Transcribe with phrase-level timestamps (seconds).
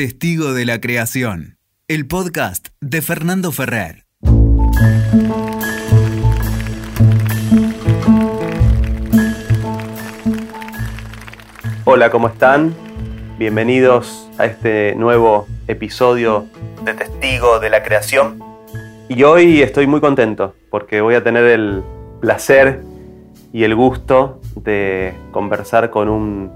[0.00, 4.06] Testigo de la Creación, el podcast de Fernando Ferrer.
[11.84, 12.74] Hola, ¿cómo están?
[13.38, 16.46] Bienvenidos a este nuevo episodio
[16.82, 18.42] de Testigo de la Creación.
[19.10, 21.82] Y hoy estoy muy contento porque voy a tener el
[22.22, 22.80] placer
[23.52, 26.50] y el gusto de conversar con un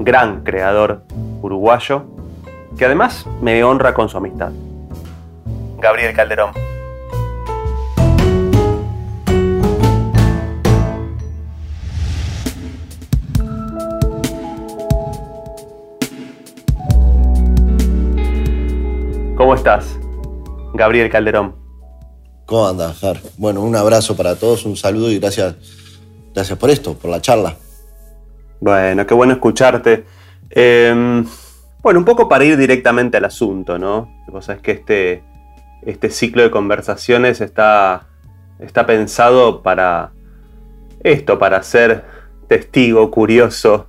[0.00, 1.04] gran creador
[1.42, 2.21] uruguayo
[2.76, 4.52] que además me honra con su amistad.
[5.78, 6.52] Gabriel Calderón.
[19.36, 19.98] ¿Cómo estás,
[20.74, 21.56] Gabriel Calderón?
[22.46, 23.18] ¿Cómo andas, Jar?
[23.38, 25.56] Bueno, un abrazo para todos, un saludo y gracias,
[26.32, 27.56] gracias por esto, por la charla.
[28.60, 30.04] Bueno, qué bueno escucharte.
[30.48, 31.26] Em,
[31.82, 34.08] bueno, un poco para ir directamente al asunto, ¿no?
[34.26, 35.24] Que es que este,
[35.82, 38.06] este ciclo de conversaciones está,
[38.60, 40.12] está pensado para
[41.02, 42.04] esto, para ser
[42.46, 43.88] testigo, curioso,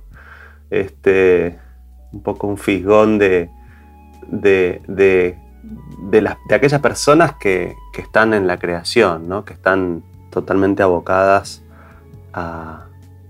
[0.70, 1.58] este,
[2.12, 3.48] un poco un fisgón de,
[4.26, 5.38] de, de,
[6.10, 9.44] de aquellas personas que, que, están en la creación, ¿no?
[9.44, 11.62] que están totalmente abocadas
[12.32, 12.86] a,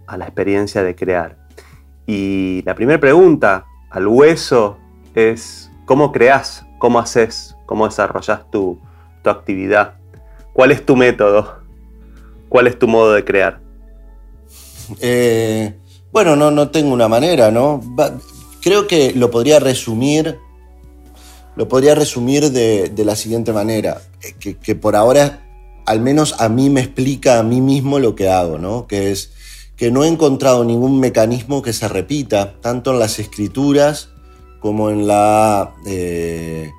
[0.06, 1.36] a la experiencia de crear.
[2.06, 4.76] Y la primera pregunta al hueso
[5.14, 8.76] es cómo creas, cómo haces, cómo desarrollas tu,
[9.22, 9.94] tu actividad,
[10.52, 11.60] cuál es tu método,
[12.48, 13.60] cuál es tu modo de crear.
[15.00, 15.74] Eh,
[16.10, 17.80] bueno, no, no tengo una manera, ¿no?
[18.60, 20.40] Creo que lo podría resumir,
[21.54, 25.40] lo podría resumir de, de la siguiente manera, eh, que, que, por ahora
[25.86, 28.88] al menos a mí me explica a mí mismo lo que hago, ¿no?
[28.88, 29.32] Que es
[29.76, 34.10] que no he encontrado ningún mecanismo que se repita, tanto en las escrituras
[34.60, 36.70] como en la, eh,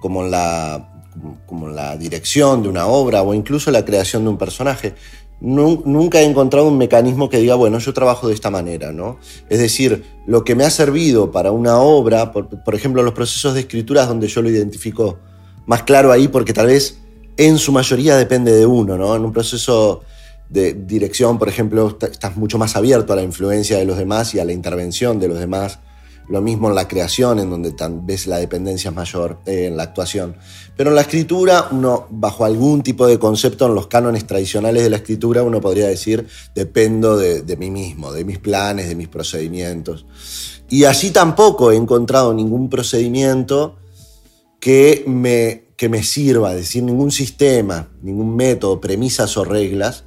[0.00, 1.06] como en la,
[1.46, 4.94] como la dirección de una obra o incluso la creación de un personaje.
[5.40, 9.18] Nunca he encontrado un mecanismo que diga, bueno, yo trabajo de esta manera, ¿no?
[9.48, 13.54] Es decir, lo que me ha servido para una obra, por, por ejemplo, los procesos
[13.54, 15.20] de escritura donde yo lo identifico
[15.66, 16.98] más claro ahí, porque tal vez
[17.36, 19.14] en su mayoría depende de uno, ¿no?
[19.14, 20.02] En un proceso
[20.48, 24.40] de dirección, por ejemplo, estás mucho más abierto a la influencia de los demás y
[24.40, 25.80] a la intervención de los demás.
[26.28, 30.36] Lo mismo en la creación, en donde ves la dependencia mayor eh, en la actuación.
[30.76, 34.90] Pero en la escritura, uno, bajo algún tipo de concepto, en los cánones tradicionales de
[34.90, 39.08] la escritura, uno podría decir, dependo de, de mí mismo, de mis planes, de mis
[39.08, 40.04] procedimientos.
[40.68, 43.78] Y así tampoco he encontrado ningún procedimiento
[44.60, 50.04] que me, que me sirva, es decir, ningún sistema, ningún método, premisas o reglas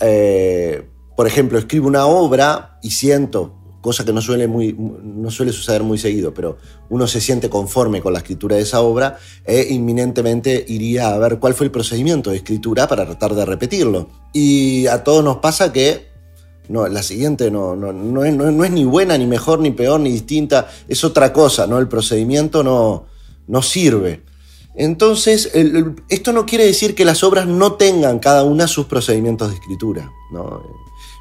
[0.00, 5.82] eh, por ejemplo, escribo una obra y siento, cosa que no suele, no suele suceder
[5.82, 6.58] muy seguido, pero
[6.90, 11.38] uno se siente conforme con la escritura de esa obra e inminentemente iría a ver
[11.38, 14.08] cuál fue el procedimiento de escritura para tratar de repetirlo.
[14.32, 16.06] Y a todos nos pasa que
[16.68, 20.00] no, la siguiente no, no, no, es, no, es, ni buena, ni mejor, ni peor,
[20.00, 21.78] ni distinta, es otra cosa, ¿no?
[21.78, 23.06] El procedimiento no,
[23.46, 24.22] no sirve.
[24.76, 25.50] Entonces,
[26.08, 30.12] esto no quiere decir que las obras no tengan cada una sus procedimientos de escritura.
[30.30, 30.62] ¿no?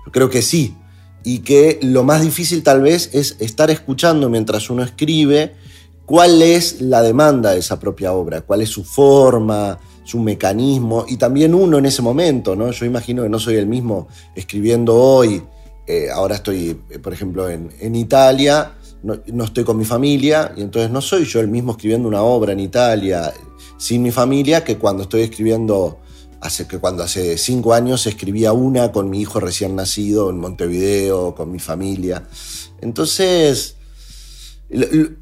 [0.05, 0.75] Yo creo que sí.
[1.23, 5.55] Y que lo más difícil tal vez es estar escuchando mientras uno escribe
[6.05, 11.17] cuál es la demanda de esa propia obra, cuál es su forma, su mecanismo, y
[11.17, 12.69] también uno en ese momento, ¿no?
[12.69, 15.41] Yo imagino que no soy el mismo escribiendo hoy,
[15.87, 18.72] eh, ahora estoy, por ejemplo, en Italia,
[19.05, 22.53] no, estoy con mi familia y entonces no soy yo el mismo escribiendo una obra
[22.53, 23.31] en Italia
[23.77, 25.99] sin mi familia que cuando estoy escribiendo
[26.41, 31.35] hace que cuando hace cinco años escribía una con mi hijo recién nacido en Montevideo
[31.35, 32.27] con mi familia.
[32.81, 33.75] Entonces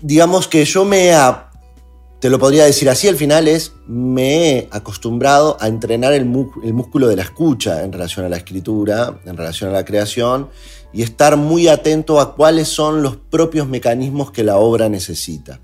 [0.02, 1.14] digamos que yo me
[2.24, 7.10] te lo podría decir así al final es me he acostumbrado a entrenar el, músculo
[7.10, 10.48] de la escucha en relación a la escritura en relación a la creación
[10.94, 15.60] y estar muy atento a cuáles son los propios mecanismos que la obra necesita.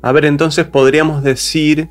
[0.00, 1.88] A ver, entonces podríamos decir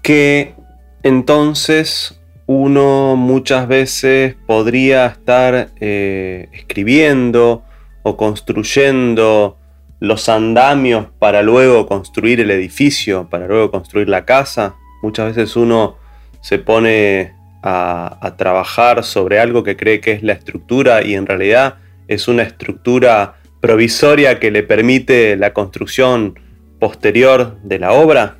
[0.00, 0.54] que
[1.02, 7.64] entonces uno muchas veces podría estar eh, escribiendo
[8.04, 9.58] o construyendo
[10.02, 14.74] los andamios para luego construir el edificio, para luego construir la casa.
[15.00, 15.96] Muchas veces uno
[16.40, 21.24] se pone a, a, trabajar sobre algo que cree que es la estructura y en
[21.26, 21.76] realidad
[22.08, 26.36] es una estructura provisoria que le permite la construcción
[26.80, 28.36] posterior de la obra.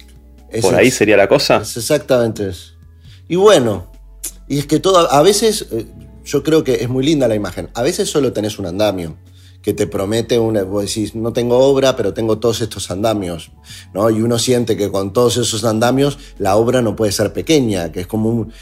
[0.50, 1.58] Es Por ahí es, sería la cosa.
[1.58, 2.72] Es exactamente eso.
[3.28, 3.92] Y bueno,
[4.48, 5.86] y es que todo, a veces, eh,
[6.24, 9.16] yo creo que es muy linda la imagen, a veces solo tenés un andamio,
[9.62, 13.52] que te promete una, vos decís, no tengo obra, pero tengo todos estos andamios,
[13.94, 14.10] ¿no?
[14.10, 18.00] Y uno siente que con todos esos andamios la obra no puede ser pequeña, que
[18.00, 18.52] es como, un,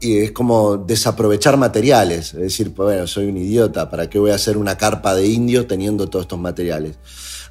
[0.00, 4.34] es como desaprovechar materiales, es decir, pues, bueno, soy un idiota, ¿para qué voy a
[4.34, 6.98] hacer una carpa de indio teniendo todos estos materiales?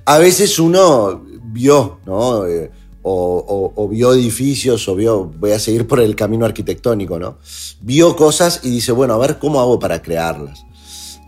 [0.04, 2.46] A veces uno vio, ¿no?
[2.46, 2.70] Eh,
[3.10, 7.38] o, vio edificios, o vio, voy a seguir por el camino arquitectónico, ¿no?
[7.80, 10.66] Vio cosas y dice, bueno, a ver cómo hago para crearlas.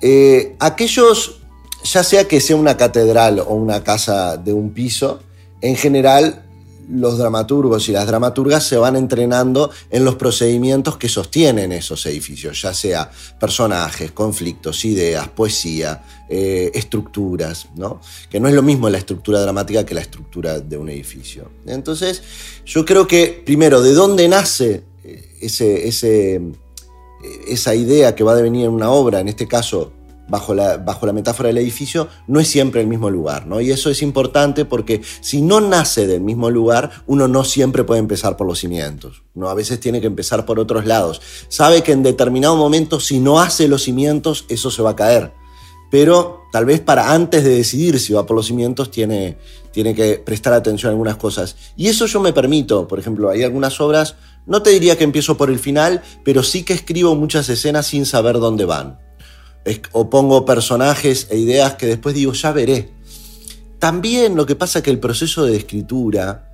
[0.02, 1.39] Eh, aquellos
[1.84, 5.22] ya sea que sea una catedral o una casa de un piso,
[5.62, 6.44] en general
[6.90, 12.62] los dramaturgos y las dramaturgas se van entrenando en los procedimientos que sostienen esos edificios,
[12.64, 18.02] ya sea personajes, conflictos, ideas, poesía, eh, estructuras, ¿no?
[18.30, 21.52] que no es lo mismo la estructura dramática que la estructura de un edificio.
[21.68, 22.24] Entonces,
[22.66, 26.42] yo creo que, primero, ¿de dónde nace eh, ese, ese,
[27.48, 29.94] esa idea que va a devenir en una obra, en este caso
[30.30, 33.60] bajo la, bajo la metáfora del edificio, no es siempre el mismo lugar, ¿no?
[33.60, 38.00] Y eso es importante porque si no nace del mismo lugar, uno no siempre puede
[38.00, 39.24] empezar por los cimientos.
[39.34, 41.22] Uno a veces tiene que empezar por otros lados.
[41.50, 45.34] Sabe que en determinado momento, si no hace los cimientos, eso se va a caer.
[45.92, 49.38] Pero tal vez para antes de decidir si va por los cimientos, tiene,
[49.72, 51.56] tiene que prestar atención a algunas cosas.
[51.76, 52.88] Y eso yo me permito.
[52.88, 54.16] Por ejemplo, hay algunas obras,
[54.46, 58.06] no te diría que empiezo por el final, pero sí que escribo muchas escenas sin
[58.06, 59.09] saber dónde van
[59.92, 62.90] o pongo personajes e ideas que después digo, ya veré.
[63.80, 66.50] También lo que pasa es que el proceso de escritura,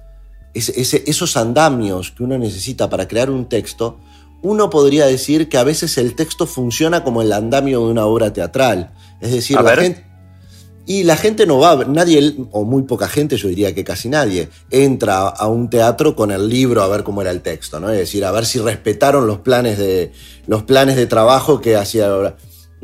[0.54, 4.00] esos andamios que uno necesita para crear un texto,
[4.42, 8.32] uno podría decir que a veces el texto funciona como el andamio de una obra
[8.32, 8.94] teatral.
[9.22, 10.06] Es decir, la gente,
[10.86, 14.50] y la gente no va, nadie, o muy poca gente, yo diría que casi nadie,
[14.70, 17.90] entra a un teatro con el libro a ver cómo era el texto, ¿no?
[17.90, 20.12] Es decir, a ver si respetaron los planes de,
[20.46, 22.36] los planes de trabajo que hacía la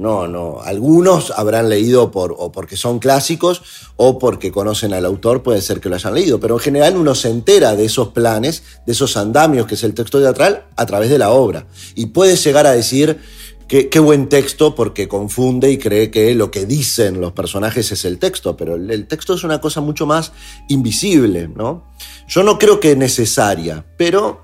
[0.01, 0.61] no, no.
[0.63, 3.61] Algunos habrán leído por, o porque son clásicos
[3.97, 7.13] o porque conocen al autor, puede ser que lo hayan leído, pero en general uno
[7.13, 11.11] se entera de esos planes, de esos andamios que es el texto teatral, a través
[11.11, 11.67] de la obra.
[11.93, 13.19] Y puede llegar a decir
[13.67, 18.03] que, qué buen texto porque confunde y cree que lo que dicen los personajes es
[18.03, 20.31] el texto, pero el, texto es una cosa mucho más
[20.67, 21.93] invisible, ¿no?
[22.27, 24.41] Yo no creo que necesaria, pero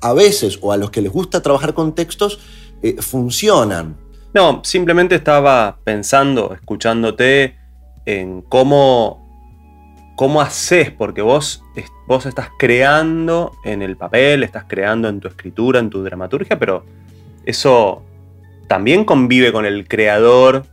[0.00, 2.38] a veces, o a los que les gusta trabajar con textos,
[2.82, 4.02] eh, funcionan
[4.34, 7.56] no, simplemente estaba pensando, escuchándote,
[8.04, 11.62] en cómo, cómo haces, porque vos,
[12.08, 16.84] vos estás creando en el papel, estás creando en tu escritura, en tu dramaturgia, pero
[17.46, 18.02] eso
[18.66, 20.66] también convive con el creador.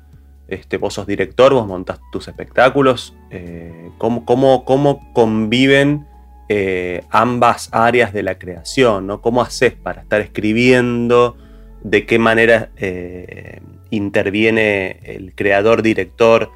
[0.48, 3.16] Este, vos sos director, vos montás tus espectáculos.
[3.30, 4.26] Eh, ¿cómo,
[4.66, 6.08] cómo, conviven
[6.50, 9.08] eh, ambas áreas de la creación?
[9.08, 9.22] ¿no?
[9.22, 11.38] ¿Cómo haces para estar escribiendo?
[11.84, 16.52] De qué manera eh, interviene el creador, director,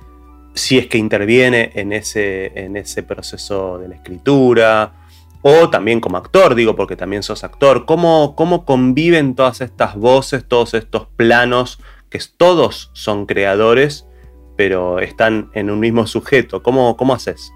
[0.54, 4.94] si es que interviene en ese, en ese proceso de la escritura,
[5.42, 10.44] o también como actor, digo, porque también sos actor, ¿cómo, cómo conviven todas estas voces,
[10.48, 11.80] todos estos planos,
[12.10, 14.08] que todos son creadores,
[14.56, 16.64] pero están en un mismo sujeto?
[16.64, 17.52] ¿Cómo, cómo haces?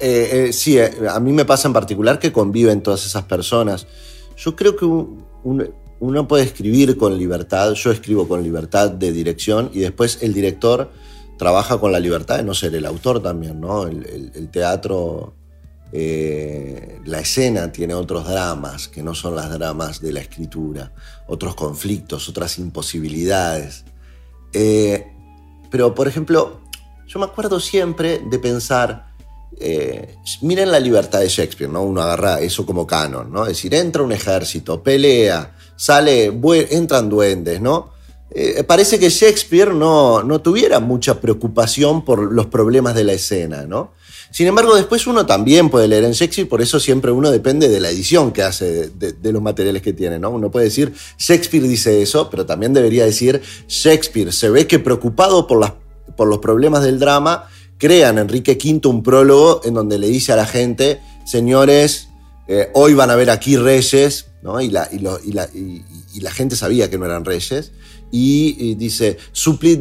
[0.00, 3.86] Eh, eh, sí, a mí me pasa en particular que conviven todas esas personas.
[4.36, 9.70] Yo creo que un, uno puede escribir con libertad, yo escribo con libertad de dirección
[9.72, 10.90] y después el director
[11.36, 13.86] trabaja con la libertad de no ser el autor también, ¿no?
[13.86, 15.34] El, teatro,
[15.92, 20.92] eh, la escena tiene otros dramas que no son las dramas de la escritura,
[21.28, 23.84] otros conflictos, otras imposibilidades.
[24.52, 25.06] Eh,
[25.70, 26.60] pero, por ejemplo,
[27.06, 29.12] yo me acuerdo siempre de pensar,
[29.58, 31.82] eh, miren la libertad de Shakespeare, ¿no?
[31.82, 33.42] Uno agarra eso como canon, ¿no?
[33.42, 36.30] Es decir, entra un ejército, pelea, sale,
[36.70, 37.88] entran duendes, ¿no?
[38.32, 43.64] Eh, parece que Shakespeare no, no, tuviera mucha preocupación por los problemas de la escena,
[43.64, 43.92] ¿no?
[44.30, 47.80] Sin embargo, después uno también puede leer en Shakespeare, por eso siempre uno depende de
[47.80, 50.28] la edición que hace de, los materiales que tiene, ¿no?
[50.28, 55.46] Uno puede decir, Shakespeare dice eso, pero también debería decir, Shakespeare se ve que preocupado
[55.46, 55.72] por, las,
[56.14, 60.36] por los problemas del drama, crean Enrique V un prólogo en donde le dice a
[60.36, 62.09] la gente, señores,
[62.52, 64.60] eh, hoy van a ver aquí reyes, ¿no?
[64.60, 64.88] y, la,
[66.32, 67.70] gente sabía que no eran reyes,
[68.10, 69.18] y, dice,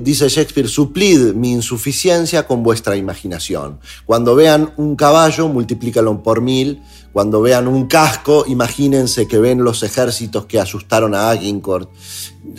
[0.03, 3.79] dice Shakespeare, suplid mi insuficiencia con vuestra imaginación.
[4.05, 6.83] Cuando vean un caballo, multiplícalo por mil.
[7.11, 11.89] Cuando vean un casco, imagínense que ven los ejércitos que asustaron a Agincourt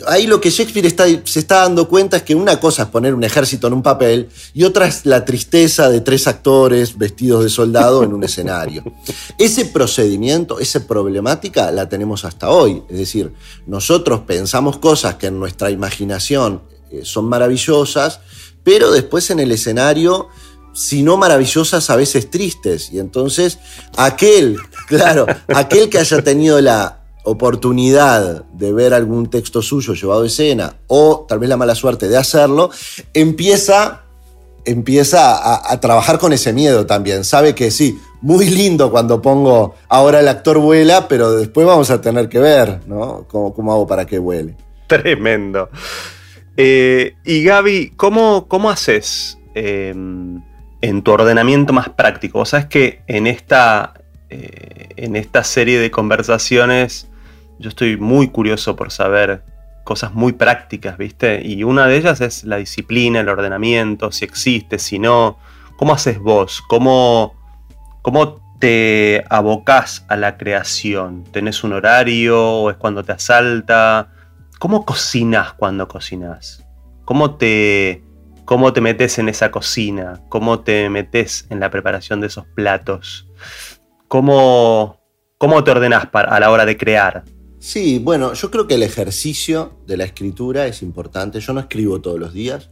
[0.07, 3.13] ahí lo que Shakespeare está, se está dando cuenta es que una cosa es poner
[3.13, 7.49] un ejército en un papel y otra es la tristeza de tres actores vestidos de
[7.49, 8.83] soldado en un escenario.
[9.37, 12.83] Ese procedimiento, esa problemática la tenemos hasta hoy.
[12.89, 13.33] Es decir,
[13.65, 18.19] nosotros pensamos cosas que en nuestra imaginación eh, son maravillosas,
[18.63, 20.29] pero después en el escenario,
[20.73, 22.91] si no maravillosas, a veces tristes.
[22.91, 23.59] Y entonces,
[23.97, 30.27] aquel, claro, aquel que haya tenido la oportunidad de ver algún texto suyo llevado a
[30.27, 32.71] escena o tal vez la mala suerte de hacerlo,
[33.13, 34.03] empieza,
[34.65, 37.23] empieza a, trabajar con ese miedo también.
[37.23, 42.01] Sabe que sí, muy lindo cuando pongo ahora el actor vuela, pero después vamos a
[42.01, 43.25] tener que ver, ¿no?
[43.27, 44.55] ¿Cómo, hago para que vuele?
[44.87, 45.69] Tremendo.
[46.57, 50.41] Eh, y Gaby, ¿cómo, cómo haces em,
[50.81, 52.45] en tu ordenamiento más práctico?
[52.45, 53.93] sabes que en esta,
[54.29, 57.07] eh, en esta serie de conversaciones
[57.59, 59.43] yo estoy muy curioso por saber
[59.83, 61.41] cosas muy prácticas, ¿viste?
[61.45, 65.37] Y una de ellas es la disciplina, el ordenamiento, si existe, si no.
[65.77, 66.61] ¿Cómo haces vos?
[66.67, 67.35] ¿Cómo,
[68.01, 71.23] cómo te abocás a la creación?
[71.25, 74.09] ¿Tenés un horario o es cuando te asalta?
[74.59, 76.65] ¿Cómo cocinas cuando cocinas?
[77.05, 78.03] ¿Cómo te,
[78.45, 80.21] ¿Cómo te metes en esa cocina?
[80.29, 83.27] ¿Cómo te metes en la preparación de esos platos?
[84.07, 84.99] ¿Cómo,
[85.37, 87.23] cómo te ordenás a la hora de crear?
[87.59, 91.39] Sí, bueno, yo creo que el ejercicio de la escritura es importante.
[91.39, 92.71] Yo no escribo todos los días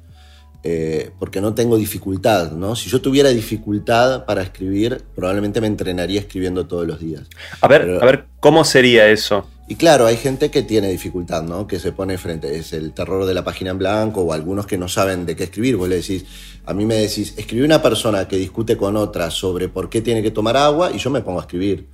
[0.63, 2.75] eh, porque no tengo dificultad, ¿no?
[2.75, 7.23] Si yo tuviera dificultad para escribir, probablemente me entrenaría escribiendo todos los días.
[7.61, 9.47] A ver, a ver, ¿cómo sería eso?
[9.69, 11.67] Y claro, hay gente que tiene dificultad, ¿no?
[11.67, 14.79] Que se pone frente, es el terror de la página en blanco o algunos que
[14.79, 15.77] no saben de qué escribir.
[15.77, 16.25] Vos le decís,
[16.65, 20.23] a mí me decís, escribí una persona que discute con otra sobre por qué tiene
[20.23, 21.87] que tomar agua y yo me pongo a escribir.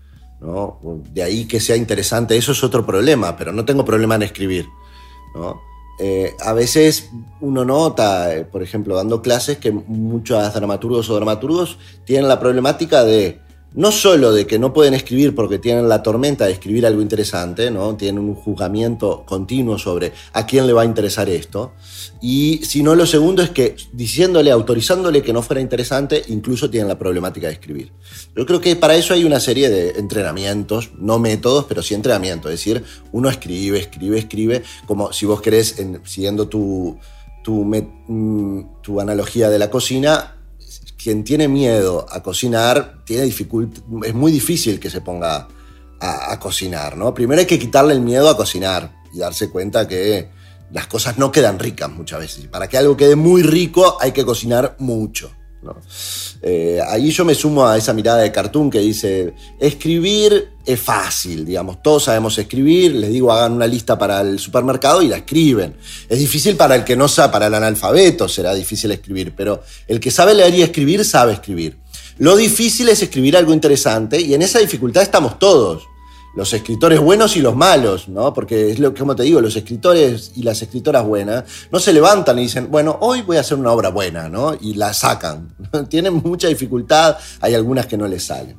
[1.13, 4.67] De ahí que sea interesante, eso es otro problema, pero no tengo problema en escribir,
[5.99, 7.09] eh, a veces
[7.41, 13.03] uno nota, eh, por ejemplo, dando clases, que muchos dramaturgos o dramaturgos tienen la problemática
[13.03, 13.41] de
[13.75, 17.69] no solo de que no pueden escribir porque tienen la tormenta de escribir algo interesante,
[17.69, 17.95] ¿no?
[17.95, 21.73] Tienen un juzgamiento continuo sobre a quién le va a interesar esto.
[22.21, 26.97] Y sino lo segundo es que diciéndole, autorizándole que no fuera interesante, incluso tienen la
[26.97, 27.91] problemática de escribir.
[28.35, 32.51] Yo creo que para eso hay una serie de entrenamientos, no métodos, pero sí entrenamientos.
[32.51, 36.97] Es decir, uno escribe, escribe, escribe, como si vos querés, siguiendo tu,
[37.43, 40.35] tu, mm, tu analogía de la cocina,
[41.05, 45.47] quien tiene miedo a cocinar, tiene es muy difícil que se ponga
[45.99, 47.13] a, cocinar, ¿no?
[47.13, 50.31] Primero hay que quitarle el miedo a cocinar y darse cuenta que
[50.71, 52.47] las cosas no quedan ricas muchas veces.
[52.47, 55.29] Para que algo quede muy rico hay que cocinar mucho.
[56.41, 61.45] Eh, ahí yo me sumo a esa mirada de cartoon que dice, escribir es fácil,
[61.45, 65.75] digamos, todos sabemos escribir, les digo, hagan una lista para el supermercado y la escriben.
[66.09, 69.99] Es difícil para el que no sabe, para el analfabeto será difícil escribir, pero el
[69.99, 71.77] que sabe leer y escribir sabe escribir.
[72.17, 75.83] Lo difícil es escribir algo interesante y en esa dificultad estamos todos
[76.35, 78.33] los escritores buenos y los malos, ¿no?
[78.33, 81.93] Porque es lo que, como te digo, los escritores y las escritoras buenas no se
[81.93, 84.55] levantan y dicen, bueno, hoy voy a hacer una obra buena, ¿no?
[84.59, 85.55] Y la sacan.
[85.89, 88.57] Tienen mucha dificultad, hay algunas que no les salen.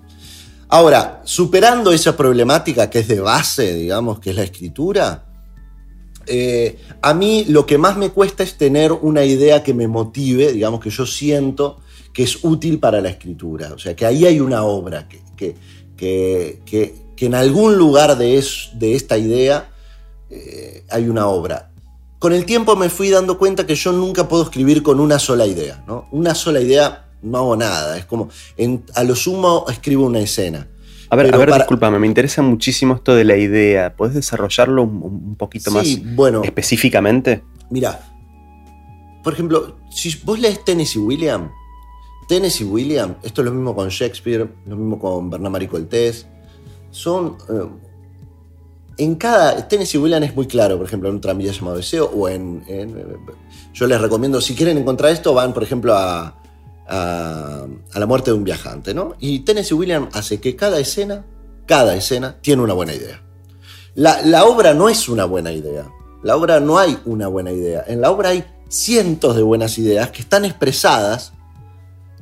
[0.69, 5.25] Ahora, superando esa problemática que es de base, digamos, que es la escritura,
[6.27, 10.53] eh, a mí lo que más me cuesta es tener una idea que me motive,
[10.53, 11.81] digamos, que yo siento
[12.13, 13.75] que es útil para la escritura.
[13.75, 15.55] O sea, que ahí hay una obra que, que,
[15.97, 18.45] que que en algún lugar de,
[18.75, 19.71] de esta idea
[20.29, 21.71] eh, hay una obra.
[22.19, 25.47] Con el tiempo me fui dando cuenta que yo nunca puedo escribir con una sola
[25.47, 25.83] idea.
[25.87, 26.07] ¿no?
[26.11, 27.97] Una sola idea no hago nada.
[27.97, 28.29] Es como,
[28.95, 30.69] a lo sumo escribo una escena.
[31.09, 33.95] A ver, a ver, discúlpame, me interesa muchísimo esto de la idea.
[33.95, 37.45] ¿Puedes desarrollarlo un, poquito más bueno, específicamente?
[37.71, 38.01] Mira,
[39.23, 41.51] por ejemplo, si vos lees Tennessee William,
[42.29, 46.27] Tennessee William, esto es lo mismo con Shakespeare, lo mismo con Bernard Marie Coltés,
[46.97, 47.37] son...
[47.49, 47.69] Eh,
[48.99, 49.69] en cada...
[49.69, 52.65] Tennessee William es muy claro, por ejemplo, en un tranvía llamado Deseo o en,
[53.75, 56.35] Yo les recomiendo, si quieren encontrar esto, van, por ejemplo, a,
[56.89, 59.15] a, la muerte de un viajante, ¿no?
[59.21, 61.27] Y Tennessee William hace que cada escena,
[61.67, 63.23] cada escena, tiene una buena idea.
[63.95, 65.91] La, la, obra no es una buena idea.
[66.23, 67.85] La obra no hay una buena idea.
[67.87, 71.35] En la obra hay cientos de buenas ideas que están expresadas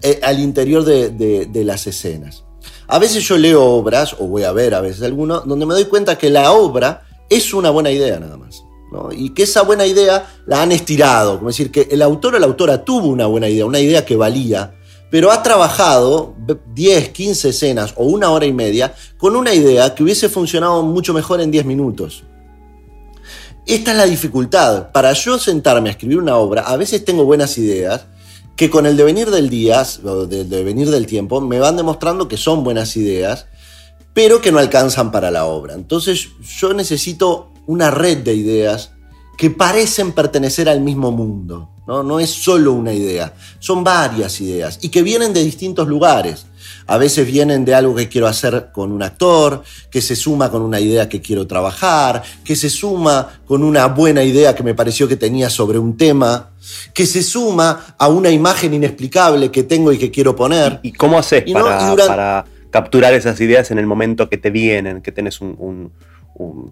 [0.03, 2.45] eh, al interior de, de las escenas.
[2.87, 5.85] A veces yo leo obras, o voy a ver a veces alguno, donde me doy
[5.85, 8.65] cuenta que la obra es una buena idea nada más.
[9.13, 11.39] Y que esa buena idea la han estirado.
[11.39, 14.17] Como decir, que el autor o la autora tuvo una buena idea, una idea que
[14.17, 14.75] valía,
[15.11, 16.35] pero ha trabajado
[16.75, 21.13] 10, 15 escenas o una hora y media con una idea que hubiese funcionado mucho
[21.13, 22.25] mejor en 10 minutos.
[23.67, 24.93] Esta es la dificultad.
[24.93, 28.07] Para yo sentarme a escribir una obra, a veces tengo buenas ideas,
[28.57, 29.85] que con el devenir del día,
[30.29, 33.47] del devenir del tiempo, me van demostrando que son buenas ideas,
[34.13, 35.75] pero que no alcanzan para la obra.
[35.75, 38.93] Entonces yo necesito una red de ideas
[39.37, 41.74] que parecen pertenecer al mismo mundo.
[41.87, 42.03] ¿No?
[42.03, 46.47] no es solo una idea, son varias ideas y que vienen de distintos lugares.
[46.87, 50.63] A veces vienen de algo que quiero hacer con un actor, que se suma con
[50.63, 55.09] una idea que quiero trabajar, que se suma con una buena idea que me pareció
[55.09, 56.51] que tenía sobre un tema,
[56.93, 60.81] que se suma a una imagen inexplicable que tengo y que quiero poner.
[60.83, 65.41] ¿Y cómo haces para, capturar esas ideas en el momento que te vienen, que tenés
[65.41, 65.93] un,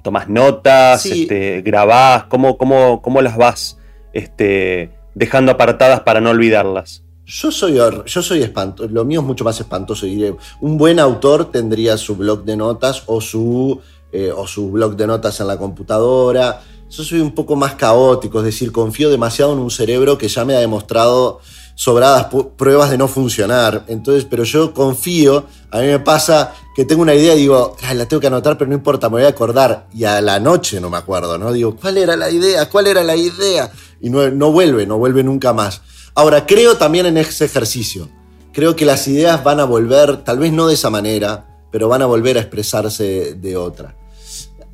[0.03, 3.79] tomas notas, este, grabás, ¿cómo, cómo, cómo las vas
[4.13, 7.03] este, dejando apartadas para no olvidarlas?
[7.25, 10.07] Yo soy, yo soy espantoso, lo mío es mucho más espantoso.
[10.07, 10.35] Diré.
[10.61, 15.07] Un buen autor tendría su blog de notas o su, eh, o su blog de
[15.07, 16.61] notas en la computadora.
[16.91, 20.45] Yo soy un poco más caótico, es decir, confío demasiado en un cerebro que ya
[20.45, 21.41] me ha demostrado
[21.75, 22.27] sobradas
[22.57, 23.85] pruebas de no funcionar.
[23.89, 28.07] Entonces, pero yo confío, a mí me pasa que tengo una idea y digo, la
[28.07, 29.87] tengo que anotar, pero no importa, me voy a acordar.
[29.95, 31.53] Y a la noche no me acuerdo, ¿no?
[31.53, 32.69] Digo, ¿cuál era la idea?
[32.69, 33.71] ¿Cuál era la idea?
[34.03, 35.81] Y no, no vuelve, no vuelve nunca más.
[36.15, 38.09] Ahora, creo también en ese ejercicio.
[38.53, 42.03] Creo que las ideas van a volver, tal vez no de esa manera, pero van
[42.03, 43.97] a volver a expresarse de otra.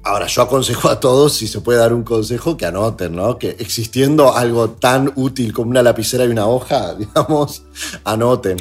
[0.02, 3.38] Ahora, yo aconsejo a todos, si se puede dar un consejo, que anoten, ¿no?
[3.38, 7.64] Que existiendo algo tan útil como una lapicera y una hoja, digamos,
[8.04, 8.56] anoten.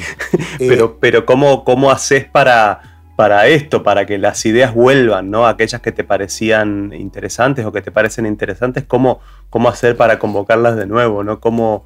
[0.58, 2.87] pero, eh, pero ¿cómo, cómo haces para,
[3.18, 5.48] para esto, para que las ideas vuelvan, ¿no?
[5.48, 9.18] Aquellas que te parecían interesantes o que te parecen interesantes, ¿cómo,
[9.50, 11.40] cómo hacer para convocarlas de nuevo, ¿no?
[11.40, 11.84] ¿Cómo,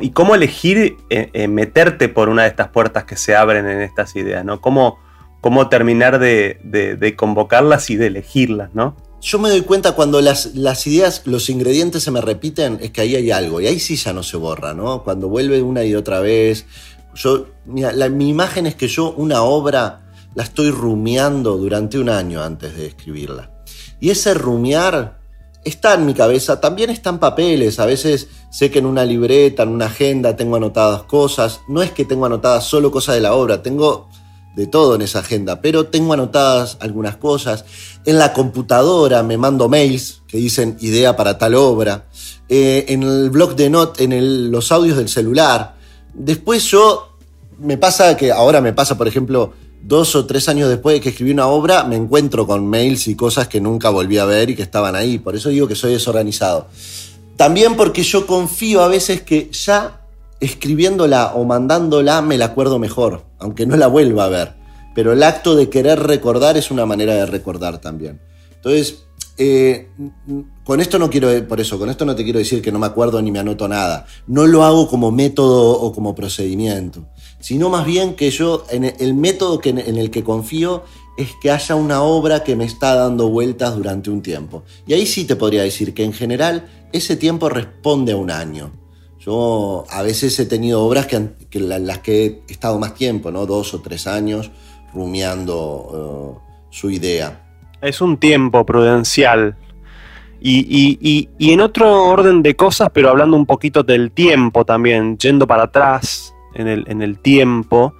[0.00, 3.80] ¿Y cómo elegir eh, eh, meterte por una de estas puertas que se abren en
[3.80, 4.44] estas ideas?
[4.44, 4.60] ¿no?
[4.60, 4.98] ¿Cómo,
[5.40, 8.70] cómo terminar de, convocarlas y de elegirlas?
[8.74, 8.96] ¿no?
[9.20, 13.02] Yo me doy cuenta cuando las, las, ideas, los ingredientes se me repiten, es que
[13.02, 13.60] ahí hay algo.
[13.60, 15.04] Y ahí sí ya no se borra, ¿no?
[15.04, 16.66] Cuando vuelve una y otra vez.
[17.14, 20.05] Yo, mi imagen es que yo una obra
[20.36, 23.50] la estoy rumiando durante un año antes de escribirla.
[23.98, 25.18] Y ese rumiar
[25.64, 29.70] está en mi cabeza, también están papeles, a veces sé que en una libreta, en
[29.70, 33.62] una agenda tengo anotadas cosas, no es que tengo anotadas solo cosas de la obra,
[33.62, 34.08] tengo
[34.54, 37.64] de todo en esa agenda, pero tengo anotadas algunas cosas.
[38.04, 42.06] En la computadora me mando mails que dicen idea para tal obra.
[42.48, 45.76] Eh, en el blog de notas, en los audios del celular.
[46.14, 47.16] Después yo,
[47.58, 49.52] me pasa que ahora me pasa, por ejemplo,
[49.86, 53.14] dos o tres años después de que escribí una obra, me encuentro con mails y
[53.14, 55.18] cosas que nunca volví a ver y que estaban ahí.
[55.18, 56.66] Por eso digo que soy desorganizado.
[57.36, 60.00] También porque yo confío a veces que ya
[60.40, 64.54] escribiéndola o mandándola me la acuerdo mejor, aunque no la vuelva a ver.
[64.94, 68.20] Pero el acto de querer recordar es una manera de recordar también.
[68.54, 69.04] Entonces,
[69.38, 69.88] eh,
[70.66, 72.86] con esto no quiero, por eso, con esto no te quiero decir que no me
[72.86, 74.04] acuerdo ni me anoto nada.
[74.26, 77.06] No lo hago como método o como procedimiento
[77.46, 80.82] sino más bien que yo, en el método que, en el que confío
[81.16, 84.64] es que haya una obra que me está dando vueltas durante un tiempo.
[84.86, 88.72] Y ahí sí te podría decir que en general ese tiempo responde a un año.
[89.20, 93.46] Yo a veces he tenido obras que, las que he estado más tiempo, ¿no?
[93.46, 94.50] dos o tres años,
[94.92, 97.46] rumiando uh, su idea.
[97.80, 99.56] Es un tiempo prudencial.
[100.48, 105.64] Y, en otro orden de cosas, pero hablando un poquito del tiempo también, yendo para
[105.64, 107.94] atrás, en el, tiempo.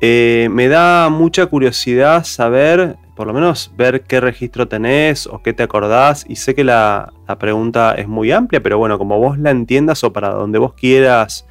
[0.00, 5.52] Eh, me da mucha curiosidad saber, por lo menos ver qué registro tenés o qué
[5.52, 6.24] te acordás.
[6.28, 10.12] Y sé que la, pregunta es muy amplia, pero bueno, como vos la entiendas o
[10.12, 11.46] para donde vos quieras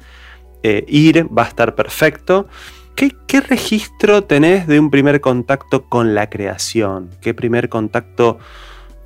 [0.62, 2.48] eh, ir, va a estar perfecto.
[3.26, 7.08] ¿Qué, registro tenés de un primer contacto con la creación?
[7.22, 8.38] ¿Qué primer contacto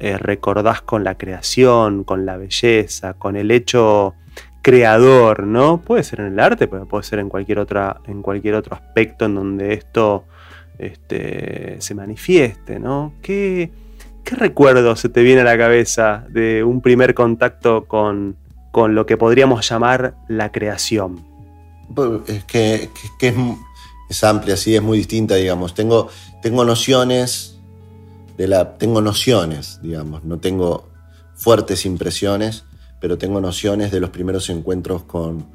[0.01, 4.15] eh, recordás con la creación, con la belleza, con el hecho
[4.65, 5.83] creador, ¿no?
[5.83, 9.27] Puede ser en el arte, pero puede ser en cualquier, otra, en cualquier otro aspecto
[9.27, 10.25] en donde esto
[10.79, 13.13] este, se manifieste, ¿no?
[13.23, 13.71] ¿Qué,
[14.25, 18.37] recuerdo se te viene a la cabeza de un primer contacto con,
[18.75, 21.23] lo que podríamos llamar la creación?
[21.95, 22.89] Pues, es que,
[24.09, 25.75] es, amplia, sí, es muy distinta, digamos.
[25.75, 26.09] Tengo,
[26.41, 27.54] tengo nociones
[28.37, 28.77] de la.
[28.77, 30.91] Tengo nociones, digamos, no tengo
[31.35, 32.65] fuertes impresiones
[33.05, 35.47] pero tengo nociones de los primeros encuentros con,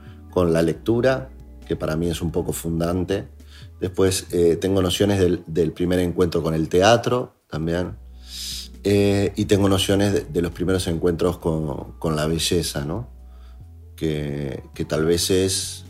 [0.54, 1.32] la lectura,
[1.68, 3.28] que para mí es un poco fundante.
[3.82, 7.98] Después eh, tengo nociones del, primer encuentro con el teatro también.
[8.84, 13.10] Eh, y tengo nociones de, los primeros encuentros con, la belleza, ¿no?
[13.96, 15.86] Que, tal vez es,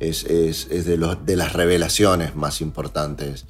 [0.00, 3.46] es, de, los, de, las revelaciones más importantes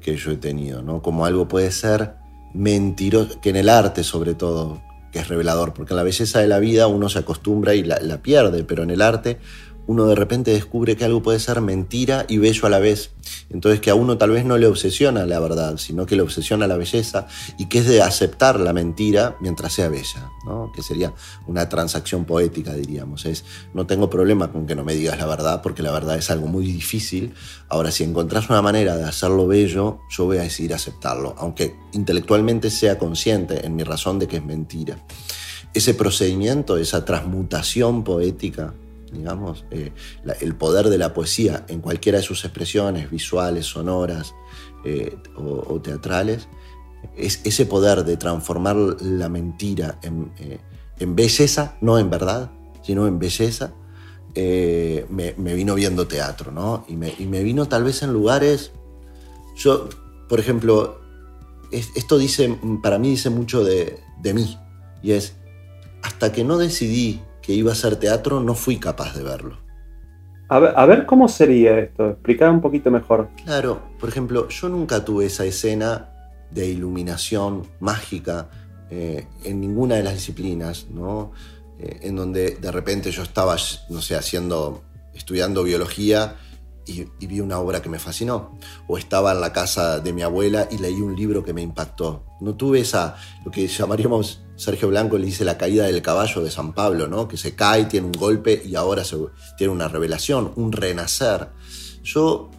[0.00, 1.02] que, yo he tenido, ¿no?
[1.02, 2.14] Como algo puede ser
[2.54, 6.48] mentiroso, que en el arte sobre todo, que es revelador, porque en la belleza de
[6.48, 9.38] la vida uno se acostumbra y la, pierde, pero en el arte
[9.86, 13.10] uno de repente descubre que algo puede ser mentira y bello a la vez.
[13.50, 16.66] Entonces que a uno tal vez no le obsesiona la verdad, sino que le obsesiona
[16.66, 17.26] la belleza
[17.58, 20.72] y que es de aceptar la mentira mientras sea bella, ¿no?
[20.74, 21.12] que sería
[21.46, 23.24] una transacción poética, diríamos.
[23.26, 26.30] Es, no tengo problema con que no me digas la verdad, porque la verdad es
[26.30, 27.34] algo muy difícil.
[27.68, 32.70] Ahora, si encontrás una manera de hacerlo bello, yo voy a decidir aceptarlo, aunque intelectualmente
[32.70, 34.98] sea consciente en mi razón de que es mentira.
[35.74, 38.74] Ese procedimiento, esa transmutación poética,
[39.12, 39.92] digamos, eh,
[40.40, 44.34] el poder de la poesía en cualquiera de sus expresiones, visuales, sonoras
[44.84, 46.48] eh, o, teatrales,
[47.16, 50.58] es ese poder de transformar la mentira en, eh,
[51.06, 53.74] belleza, no en verdad, sino en belleza,
[54.34, 56.84] me, vino viendo teatro, ¿no?
[56.88, 58.72] Y me, vino tal vez en lugares,
[59.56, 59.88] yo,
[60.28, 61.00] por ejemplo,
[61.72, 64.56] esto dice, para mí dice mucho de, de mí,
[65.02, 65.34] y es,
[66.02, 69.58] hasta que no decidí que iba a ser teatro, no fui capaz de verlo.
[70.48, 73.30] A ver, cómo sería esto, explicar un poquito mejor.
[73.42, 76.10] Claro, por ejemplo, yo nunca tuve esa escena
[76.50, 78.50] de iluminación mágica
[78.90, 81.32] eh, en ninguna de las disciplinas, ¿no?
[81.78, 83.56] Eh, en donde de repente yo estaba,
[83.88, 84.82] no sé, haciendo,
[85.14, 86.36] estudiando biología
[86.86, 88.58] y, vi una obra que me fascinó.
[88.88, 92.24] O estaba en la casa de mi abuela y leí un libro que me impactó.
[92.40, 96.50] No tuve esa, lo que llamaríamos, Sergio Blanco le dice la caída del caballo de
[96.50, 97.28] San Pablo, ¿no?
[97.28, 99.02] Que se cae, tiene un golpe y ahora
[99.56, 101.48] tiene una revelación, un renacer.
[102.02, 102.50] Yo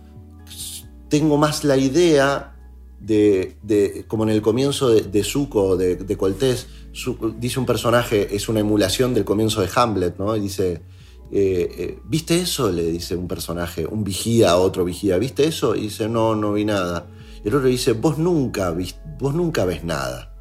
[1.10, 2.56] tengo más la idea
[3.00, 6.68] de, como en el comienzo de, de Zuko, de, de Coltés,
[7.38, 10.36] dice un personaje, es una emulación del comienzo de Hamlet, ¿no?
[10.36, 10.82] Y dice,
[11.36, 12.72] eh, eh, ¿viste eso?
[12.72, 15.76] Le dice un personaje, un vigía a otro vigía, ¿viste eso?
[15.76, 17.08] Y dice, no, no vi nada.
[17.44, 18.72] Y el otro dice, vos nunca,
[19.18, 20.32] vos nunca ves nada.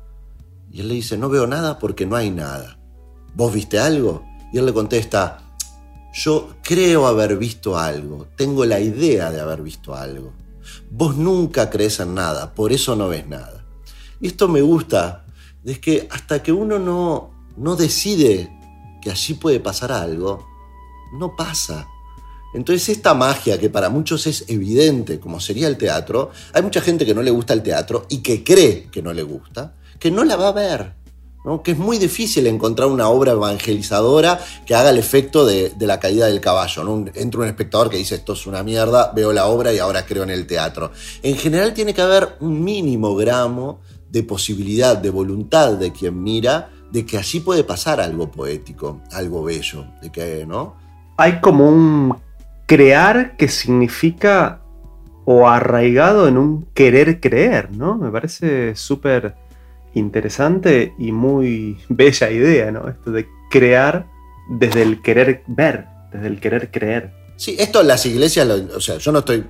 [0.71, 2.79] Y él le dice, no veo nada porque no hay nada.
[3.35, 4.23] ¿Vos viste algo?
[4.53, 5.39] Y él le contesta,
[6.13, 10.35] yo creo haber visto algo, tengo la idea de haber visto algo.
[10.91, 13.65] Vos nunca crees en nada, por eso no ves nada.
[14.21, 15.25] Y esto me gusta,
[15.65, 18.53] es que hasta que uno no, no decide
[19.01, 20.52] que allí puede pasar algo,
[21.13, 21.89] no pasa.
[22.55, 27.07] Entonces esta magia que para muchos es evidente, como sería el teatro, hay mucha gente
[27.07, 30.25] que no le gusta el teatro y que cree que no le gusta, que no
[30.25, 31.03] la va a ver.
[31.45, 31.63] ¿no?
[31.63, 36.27] que es muy difícil encontrar una obra evangelizadora que haga el efecto de, la caída
[36.27, 36.85] del caballo.
[36.85, 37.05] ¿no?
[37.15, 40.23] Entra un espectador que dice esto es una mierda, veo la obra y ahora creo
[40.23, 40.93] en el teatro.
[41.23, 46.71] En general tiene que haber un mínimo gramo de posibilidad, de voluntad de quien mira,
[46.91, 50.82] de que allí puede pasar algo poético, algo bello, de que, ¿no?
[51.23, 52.17] Hay como un
[52.67, 54.61] crear que significa
[55.25, 57.97] o arraigado en un querer creer, ¿no?
[57.97, 59.37] Me parece súper
[59.95, 62.89] interesante y muy bella idea, ¿no?
[62.89, 64.07] Esto de crear
[64.51, 67.13] desde el querer ver, desde el querer creer.
[67.37, 69.45] Sí, esto las iglesias, o sea, yo no estoy,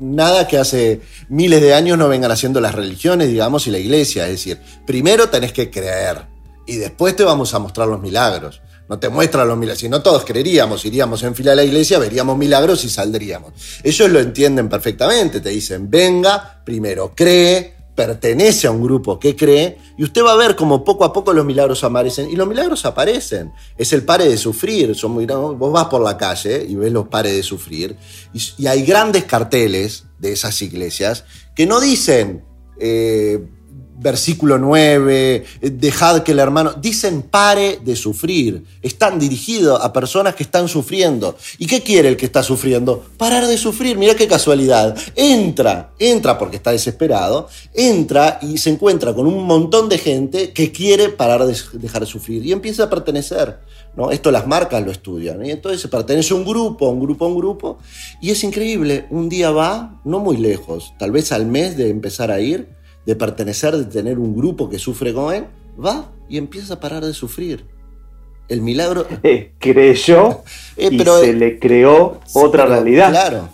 [0.00, 4.24] nada que hace miles de años no vengan haciendo las religiones, digamos, y la iglesia,
[4.24, 6.22] es decir, primero tenés que creer
[6.66, 9.80] y después te vamos a mostrar los milagros no te muestra los milagros.
[9.80, 13.52] Si no todos creeríamos, iríamos en fila a la iglesia, veríamos milagros y saldríamos.
[13.82, 19.76] Ellos lo entienden perfectamente, te dicen, venga, primero cree, pertenece a un grupo que cree,
[19.98, 22.30] y usted va a ver como poco a poco los milagros aparecen.
[22.30, 23.52] Y los milagros aparecen.
[23.76, 24.94] Es el pare de sufrir.
[24.94, 27.96] Son muy, vos vas por la calle y ves los pares de sufrir.
[28.32, 31.24] Y, hay grandes carteles de esas iglesias
[31.54, 32.44] que no dicen...
[32.80, 33.44] Eh,
[34.00, 40.44] versículo 9, dejad que el hermano, dicen pare de sufrir, están dirigidos a personas que
[40.44, 41.36] están sufriendo.
[41.58, 43.04] ¿Y qué quiere el que está sufriendo?
[43.16, 44.96] Parar de sufrir, mira qué casualidad.
[45.16, 50.70] Entra, entra porque está desesperado, entra y se encuentra con un montón de gente que
[50.70, 53.58] quiere parar de dejar de sufrir y empieza a pertenecer.
[53.96, 54.12] ¿no?
[54.12, 55.44] Esto las marcas lo estudian.
[55.44, 57.78] Y entonces se pertenece a un grupo, a un grupo, a un grupo.
[58.20, 62.30] Y es increíble, un día va, no muy lejos, tal vez al mes de empezar
[62.30, 65.46] a ir, de pertenecer, de tener un grupo que sufre con él,
[65.82, 67.64] va y empieza a parar de sufrir.
[68.48, 69.06] El milagro.
[69.22, 70.42] Eh, creyó
[70.76, 73.10] eh, pero, y se le creó otra realidad.
[73.10, 73.48] Claro.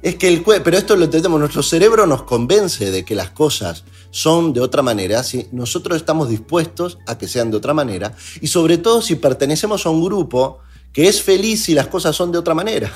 [0.00, 3.84] Es que el pero esto lo entendemos, nuestro cerebro nos convence de que las cosas
[4.10, 8.46] son de otra manera si nosotros estamos dispuestos a que sean de otra manera y
[8.46, 10.60] sobre todo si pertenecemos a un grupo
[10.92, 12.92] que es feliz si las cosas son de otra manera.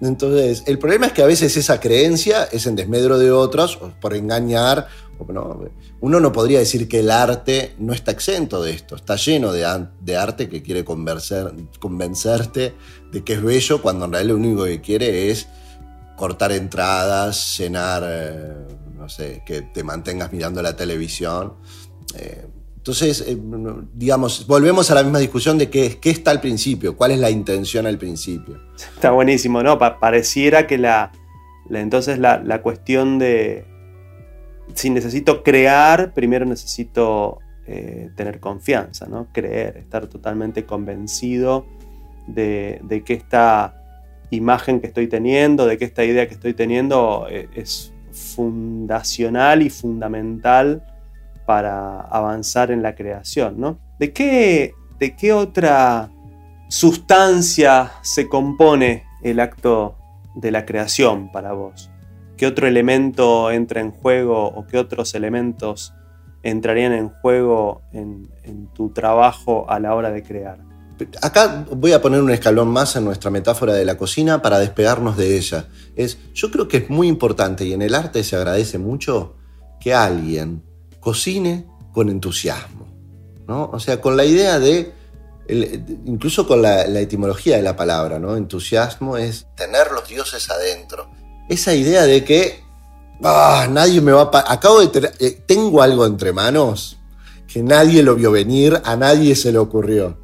[0.00, 4.14] Entonces, el problema es que a veces esa creencia es en desmedro de otros, por
[4.14, 4.88] engañar.
[6.00, 9.64] Uno no podría decir que el arte no está exento de esto, está lleno de,
[10.16, 12.74] arte que quiere convencerte
[13.10, 15.48] de que es bello cuando en realidad lo único que quiere es
[16.16, 18.52] cortar entradas, llenar, eh,
[18.94, 21.54] no sé, que te mantengas mirando la televisión.
[22.14, 22.46] Eh,
[22.86, 23.36] entonces, eh,
[23.94, 27.30] digamos, volvemos a la misma discusión de qué, qué, está al principio, cuál es la
[27.30, 28.60] intención al principio.
[28.76, 29.76] Está buenísimo, ¿no?
[29.76, 31.10] pareciera que la,
[31.68, 33.64] Entonces la, cuestión de,
[34.74, 39.26] si necesito crear, primero necesito eh, tener confianza, ¿no?
[39.32, 41.66] creer, estar totalmente convencido
[42.28, 43.82] de, que esta
[44.30, 49.70] imagen que estoy teniendo, de que esta idea que estoy teniendo eh, es fundacional y
[49.70, 50.84] fundamental
[51.46, 53.58] para avanzar en la creación.
[53.58, 53.78] ¿no?
[53.98, 56.10] ¿De, qué, ¿De qué otra
[56.68, 59.96] sustancia se compone el acto
[60.34, 61.90] de la creación para vos?
[62.36, 65.94] ¿Qué otro elemento entra en juego o qué otros elementos
[66.42, 68.28] entrarían en juego en,
[68.74, 70.58] tu trabajo a la hora de crear?
[71.22, 75.16] Acá voy a poner un escalón más en nuestra metáfora de la cocina para despegarnos
[75.16, 75.66] de ella.
[75.94, 79.36] Es, yo creo que es muy importante y en el arte se agradece mucho
[79.80, 80.62] que alguien
[81.06, 82.84] cocine con entusiasmo.
[83.46, 83.70] ¿no?
[83.72, 84.92] O sea, con la idea de
[85.48, 88.36] incluso con la, etimología de la palabra, ¿no?
[88.36, 91.08] Entusiasmo es tener los dioses adentro.
[91.48, 92.64] Esa idea de que
[93.22, 94.52] ah, nadie me va a...
[94.52, 95.14] Acabo de tener...
[95.20, 96.98] Eh, tengo algo entre manos
[97.46, 100.18] que nadie lo vio venir, a nadie se le ocurrió.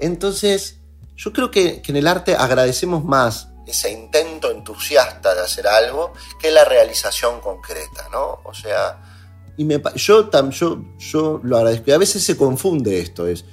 [0.00, 0.80] entonces,
[1.14, 6.50] yo creo que, en el arte agradecemos más ese intento entusiasta de hacer algo que
[6.50, 8.40] la realización concreta, ¿no?
[8.42, 9.11] O sea,
[9.56, 11.92] y yo, lo agradezco.
[11.92, 13.44] A veces se confunde esto, es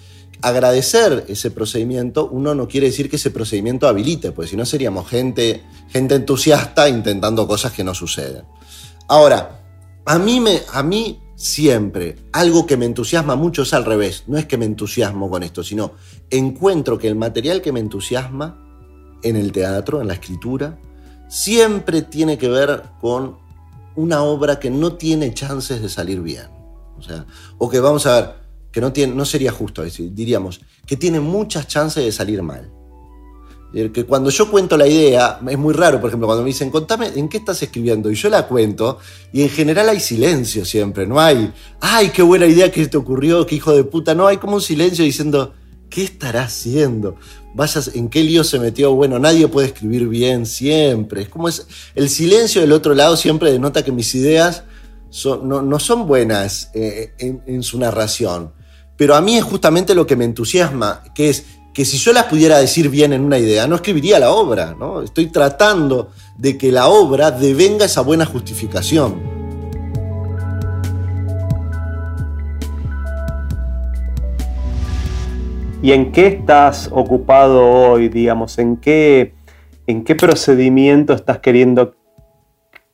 [0.41, 5.09] agradecer ese procedimiento, uno no quiere decir que ese procedimiento habilite, porque si no seríamos
[5.09, 8.45] gente, gente entusiasta intentando cosas que no suceden.
[9.07, 9.65] Ahora,
[10.05, 14.37] a mí, me, a mí siempre algo que me entusiasma mucho es al revés, no
[14.37, 15.93] es que me entusiasmo con esto, sino
[16.29, 18.65] encuentro que el material que me entusiasma
[19.23, 20.79] en el teatro, en la escritura,
[21.27, 23.37] siempre tiene que ver con
[23.95, 26.47] una obra que no tiene chances de salir bien.
[26.97, 27.25] O sea,
[27.57, 28.33] o que vamos a ver,
[28.71, 32.71] que no, tiene, no sería justo decir, diríamos, que tiene muchas chances de salir mal.
[33.71, 37.11] Que cuando yo cuento la idea, es muy raro, por ejemplo, cuando me dicen, contame,
[37.15, 38.09] ¿en qué estás escribiendo?
[38.09, 38.97] Y yo la cuento,
[39.31, 43.45] y en general hay silencio siempre, no hay, ay, qué buena idea que te ocurrió,
[43.45, 45.53] qué hijo de puta, no, hay como un silencio diciendo,
[45.89, 47.15] ¿qué estará haciendo?
[47.53, 48.93] Vayas, ¿en qué lío se metió?
[48.93, 51.23] Bueno, nadie puede escribir bien siempre.
[51.23, 54.63] Es como es, el silencio del otro lado siempre denota que mis ideas
[55.43, 58.51] no, son buenas eh, en su narración
[58.99, 62.25] pero a mí es justamente lo que me entusiasma, que es que si yo las
[62.25, 65.01] pudiera decir bien en una idea, no escribiría la obra, ¿no?
[65.01, 69.38] Estoy tratando de que la obra devenga esa buena justificación.
[75.81, 78.59] ¿Y en qué estás ocupado hoy, digamos?
[78.59, 79.33] ¿En qué,
[79.87, 81.95] en qué procedimiento estás queriendo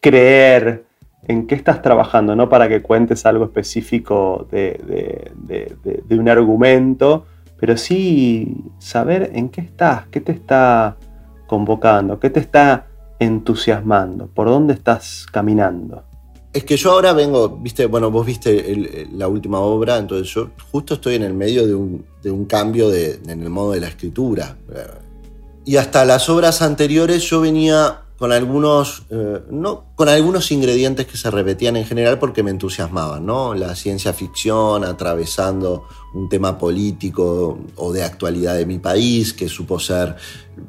[0.01, 0.85] creer?
[1.27, 5.31] en qué estás trabajando, no para que cuentes algo específico de,
[6.11, 7.25] un argumento,
[7.57, 10.97] pero sí saber en qué estás, qué te está
[11.47, 12.87] convocando, qué te está
[13.19, 16.03] entusiasmando, por dónde estás caminando.
[16.55, 20.93] Es que yo ahora vengo, viste, bueno, vos viste la última obra, entonces yo justo
[20.93, 21.75] estoy en el medio de
[22.31, 24.55] un, cambio en el modo de la escritura.
[25.65, 31.17] Y hasta las obras anteriores yo venía con algunos, eh, no, con algunos ingredientes que
[31.17, 33.53] se repetían en general porque me entusiasmaban, ¿no?
[33.53, 39.77] La ciencia ficción atravesando un tema político o de actualidad de mi país, que supo
[39.79, 40.15] ser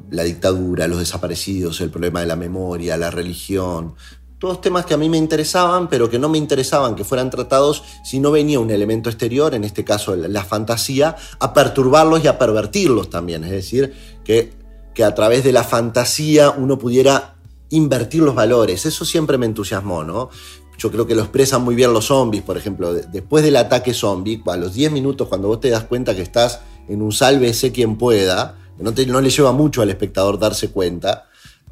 [0.09, 3.93] la dictadura, los desaparecidos, el problema de la memoria, la religión,
[4.39, 7.83] todos temas que a mí me interesaban, pero que no me interesaban que fueran tratados
[8.03, 12.37] si no venía un elemento exterior, en este caso la fantasía, a perturbarlos y a
[12.37, 13.43] pervertirlos también.
[13.43, 14.53] Es decir, que,
[14.93, 17.35] que a través de la fantasía uno pudiera
[17.69, 18.85] invertir los valores.
[18.85, 20.29] Eso siempre me entusiasmó, ¿no?
[20.77, 22.93] Yo creo que lo expresan muy bien los zombies, por ejemplo.
[22.93, 26.61] Después del ataque zombie, a los 10 minutos, cuando vos te das cuenta que estás
[26.87, 31.26] en un sálvese quien pueda, no, no le lleva mucho al espectador darse cuenta,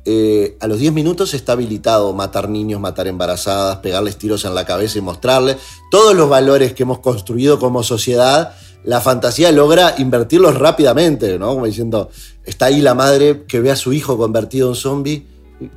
[0.07, 4.63] eh, a los 10 minutos está habilitado matar niños, matar embarazadas, pegarles tiros en la
[4.63, 5.57] cabeza y mostrarles
[5.89, 8.53] todos los valores que hemos construido como sociedad.
[8.83, 11.55] La fantasía logra invertirlos rápidamente, ¿no?
[11.55, 12.11] Como diciendo,
[12.43, 15.25] está ahí la madre que ve a su hijo convertido en zombie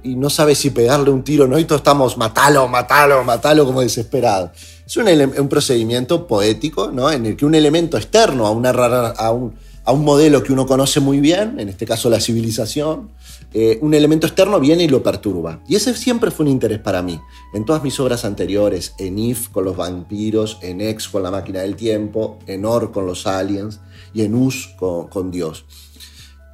[0.02, 1.58] y, no sabe si pegarle un tiro, ¿no?
[1.58, 4.50] Y todos estamos, matalo, matalo, matalo, como desesperados.
[4.86, 7.10] Es un, procedimiento poético, ¿no?
[7.10, 10.66] En el que un elemento externo a, una a, un, a un modelo que uno
[10.66, 13.08] conoce muy bien, en este caso la civilización,
[13.54, 15.62] eh, un elemento externo viene y lo perturba.
[15.66, 17.18] Y ese siempre fue un interés para mí.
[17.54, 21.60] En todas mis obras anteriores, en If con los vampiros, en Ex con la máquina
[21.60, 23.80] del tiempo, en Or con los aliens
[24.12, 25.64] y en Us con, Dios.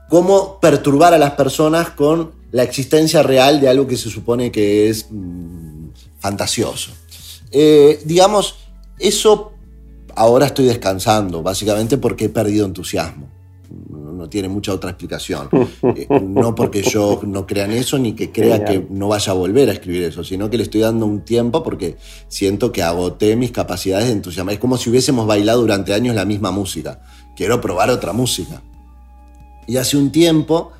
[0.08, 4.88] Cómo perturbar a las personas con la existencia real de algo que se supone que
[4.88, 5.88] es mm,
[6.20, 6.92] fantasioso.
[7.50, 8.56] Eh, digamos,
[9.00, 9.52] eso
[10.14, 13.33] ahora estoy descansando, básicamente porque he perdido entusiasmo.
[14.24, 15.50] No tiene mucha otra explicación.
[15.82, 19.34] Eh, no porque yo no crea en eso ni que crea que no vaya a
[19.34, 23.36] volver a escribir eso, sino que le estoy dando un tiempo porque siento que agoté
[23.36, 24.50] mis capacidades de entusiasmo.
[24.50, 27.02] Es como si hubiésemos bailado durante años la misma música.
[27.36, 28.62] Quiero probar otra música.
[29.66, 30.72] Y hace un tiempo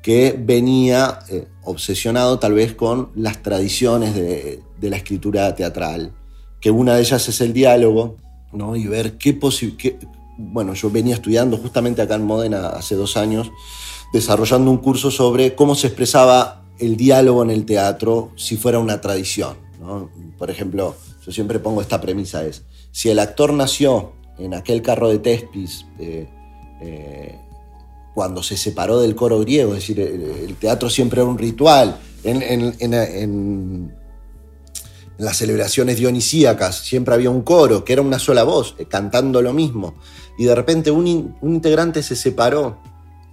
[0.00, 6.12] que venía eh, obsesionado tal vez con las tradiciones de, la escritura teatral,
[6.60, 8.16] que una de ellas es el diálogo,
[8.52, 8.76] ¿no?
[8.76, 9.98] y ver qué posible...
[10.38, 13.50] Bueno, yo venía estudiando justamente acá en Modena hace dos años,
[14.12, 19.00] desarrollando un curso sobre cómo se expresaba el diálogo en el teatro si fuera una
[19.00, 19.56] tradición.
[20.38, 25.08] Por ejemplo, yo siempre pongo esta premisa, es, si el actor nació en aquel carro
[25.08, 26.28] de Tespis, eh,
[26.80, 27.38] eh,
[28.14, 31.98] cuando se separó del coro griego, es decir, el, teatro siempre era un ritual.
[32.24, 33.92] En,
[35.18, 39.52] las celebraciones dionisíacas siempre había un coro, que era una sola voz, eh, cantando lo
[39.52, 39.94] mismo.
[40.38, 42.78] Y de repente un, integrante se separó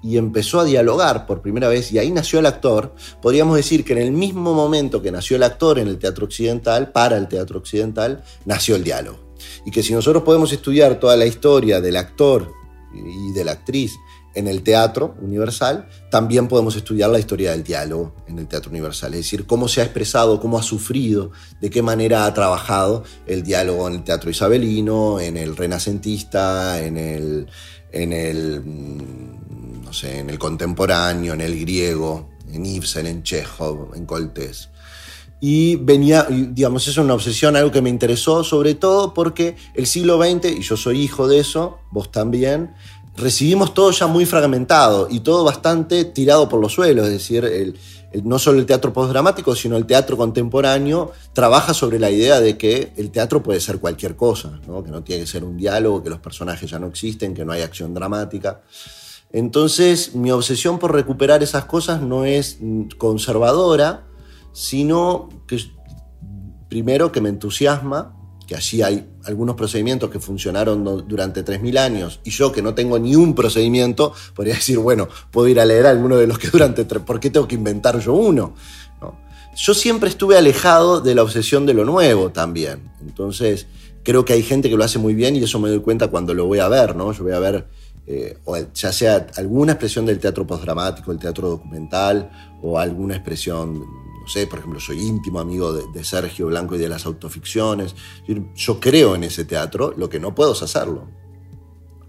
[0.02, 3.94] y empezó a dialogar por primera vez, y ahí nació el actor, podríamos decir que
[3.94, 7.60] en el mismo momento que nació el actor en el teatro occidental, para el teatro
[7.60, 9.20] occidental, nació el diálogo.
[9.66, 12.54] Y que si nosotros podemos estudiar toda la historia del actor
[12.94, 13.94] y de la actriz
[14.36, 19.14] en el teatro universal, también podemos estudiar la historia del diálogo en el teatro universal,
[19.14, 23.44] es decir, cómo se ha expresado, cómo ha sufrido, de qué manera ha trabajado el
[23.44, 27.48] diálogo en el teatro isabelino, en el renacentista, en el,
[27.92, 33.96] en el, mm, no sé, en el contemporáneo, en el griego, en Ibsen, en Chekhov,
[33.96, 34.70] en Coltés.
[35.42, 40.22] Y venía, digamos, es una obsesión, algo que me interesó, sobre todo porque el siglo
[40.22, 42.74] XX, y yo soy hijo de eso, vos también,
[43.20, 47.76] recibimos todo ya muy fragmentado y todo bastante tirado por los suelos, es decir,
[48.24, 52.92] no solo el teatro postdramático, sino el teatro contemporáneo trabaja sobre la idea de que
[52.98, 56.20] el teatro puede ser cualquier cosa, que no tiene que ser un diálogo, que los
[56.20, 58.62] personajes ya no existen, que no hay acción dramática.
[59.32, 62.58] Entonces, mi obsesión por recuperar esas cosas no es
[62.98, 64.06] conservadora,
[64.54, 65.60] sino que
[66.68, 68.16] primero que me entusiasma
[68.50, 72.98] que allí hay algunos procedimientos que funcionaron durante 3.000 años, y yo que no tengo
[72.98, 76.84] ni un procedimiento, podría decir, bueno, puedo ir a leer alguno de los que durante...
[76.84, 78.56] ¿Por qué tengo que inventar yo uno?
[79.56, 82.92] Yo siempre estuve alejado de la obsesión de lo nuevo también.
[83.02, 83.68] Entonces,
[84.02, 86.34] creo que hay gente que lo hace muy bien y eso me doy cuenta cuando
[86.34, 87.12] lo voy a ver, ¿no?
[87.12, 87.68] Yo voy a ver,
[88.08, 88.36] eh,
[88.74, 92.32] ya sea alguna expresión del teatro postdramático, el teatro documental,
[92.64, 93.86] o alguna expresión
[94.50, 97.96] por ejemplo, soy íntimo amigo de, Sergio Blanco y de las autoficciones.
[98.56, 101.08] Yo creo en ese teatro, lo que no puedo es hacerlo.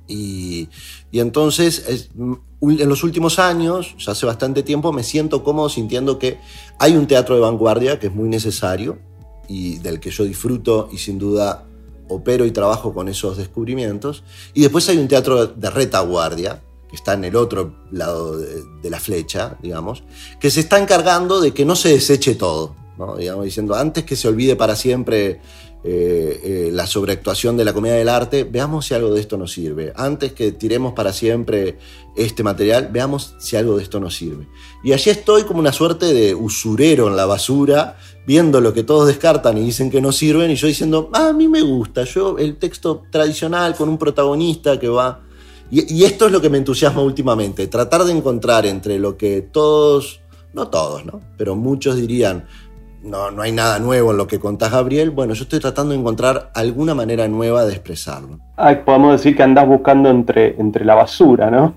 [0.06, 0.68] Y,
[1.12, 6.38] entonces, en los últimos años, ya hace bastante tiempo, me siento cómodo sintiendo que
[6.78, 8.98] hay un teatro de vanguardia que es muy necesario
[9.48, 11.66] y del que yo disfruto y sin duda
[12.08, 14.24] opero y trabajo con esos descubrimientos.
[14.52, 18.98] Y después hay un teatro de retaguardia, que está en el otro lado de, la
[18.98, 20.02] flecha, digamos,
[20.40, 22.74] que se está encargando de que no se deseche todo,
[23.16, 25.40] digamos, diciendo, antes que se olvide para siempre
[25.82, 29.52] eh, eh, la sobreactuación de la comedia del arte, veamos si algo de esto nos
[29.52, 29.94] sirve.
[29.96, 31.78] Antes que tiremos para siempre
[32.16, 34.46] este material, veamos si algo de esto nos sirve.
[34.84, 39.06] Y allí estoy como una suerte de usurero en la basura, viendo lo que todos
[39.06, 42.36] descartan y dicen que no sirven, y yo diciendo, ah, a mí me gusta, yo
[42.36, 45.22] el texto tradicional con un protagonista que va
[45.70, 50.20] y, esto es lo que me entusiasma últimamente, tratar de encontrar entre lo que todos,
[50.52, 51.20] no todos, ¿no?
[51.36, 52.44] Pero muchos dirían,
[53.02, 55.10] no, no hay nada nuevo en lo que contás, Gabriel.
[55.10, 58.38] Bueno, yo estoy tratando de encontrar alguna manera nueva de expresarlo.
[58.56, 61.74] Ay, podemos decir que andás buscando entre, entre la basura, ¿no?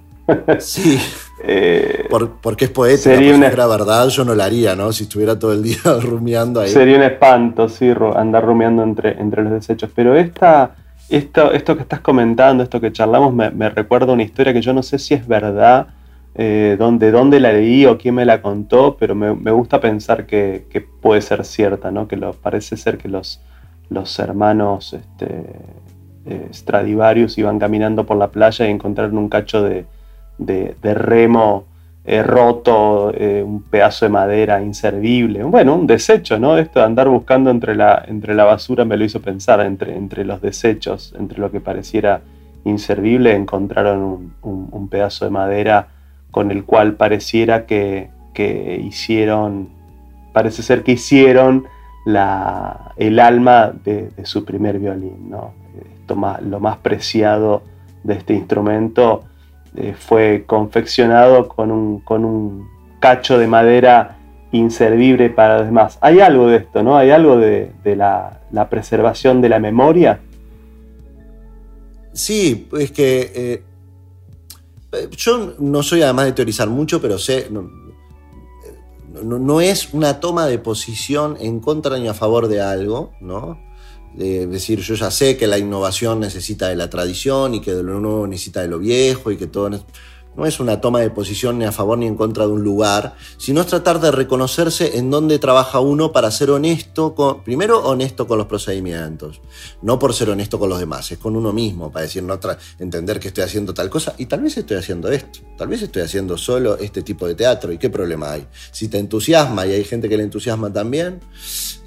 [0.60, 1.00] Sí.
[1.46, 2.08] Eh,
[2.42, 3.50] porque es poeta, sería una...
[3.50, 4.94] verdad, yo no la haría, ¿no?
[4.94, 6.70] Si estuviera todo el día rumiando ahí.
[6.70, 9.90] Sería un espanto, sí, andar rumiando entre, entre los desechos.
[9.94, 10.74] Pero esta,
[11.10, 14.84] esto, esto que estás comentando, esto que charlamos, me, recuerda una historia que yo no
[14.84, 15.88] sé si es verdad,
[16.36, 20.88] eh, dónde, dónde la leí o quién me la contó, pero me, gusta pensar que,
[21.02, 22.08] puede ser cierta, ¿no?
[22.08, 23.42] que lo, parece ser que los,
[23.90, 25.46] los hermanos este,
[26.26, 29.86] eh, Stradivarius iban caminando por la playa y encontraron un cacho de,
[30.38, 31.66] de remo
[32.06, 36.58] roto, eh, un pedazo de madera inservible, bueno, un desecho, ¿no?
[36.58, 40.26] Esto de andar buscando entre la, entre la basura me lo hizo pensar, entre, entre
[40.26, 42.22] los desechos, entre lo que pareciera
[42.66, 45.88] inservible, encontraron un, pedazo de madera
[46.30, 48.10] con el cual pareciera que,
[48.84, 49.70] hicieron,
[50.34, 51.66] parece ser que hicieron
[52.06, 55.54] la, el alma de, su primer violín, ¿no?
[56.42, 57.64] lo más preciado
[58.04, 59.24] de este instrumento
[59.76, 62.68] eh, fue confeccionado con un, con un,
[63.00, 64.18] cacho de madera
[64.54, 65.98] inservible para los demás.
[66.00, 66.96] Hay algo de esto, ¿no?
[66.96, 70.22] Hay algo de, la, preservación de la memoria.
[72.14, 73.64] Sí, es que eh,
[74.94, 77.70] Eh, Yo no soy además de teorizar mucho, pero sé, no,
[79.24, 83.58] no- no es una toma de posición en contra ni a favor de algo, ¿no?
[84.14, 87.84] De decir, yo ya sé que la innovación necesita de la tradición y que de
[87.84, 89.70] lo nuevo necesita de lo viejo y que todo...
[90.36, 93.16] No es una toma de posición ni a favor ni en contra de un lugar,
[93.38, 98.28] sino es tratar de reconocerse en dónde trabaja uno para ser honesto, con, primero honesto
[98.28, 99.42] con los procedimientos,
[99.82, 102.40] no por ser honesto con los demás, es con uno mismo, para decir, no
[102.80, 106.02] entender que estoy haciendo tal cosa y tal vez estoy haciendo esto, tal vez estoy
[106.02, 108.48] haciendo solo este tipo de teatro y qué problema hay.
[108.72, 111.20] Si te entusiasma y hay gente que le entusiasma también,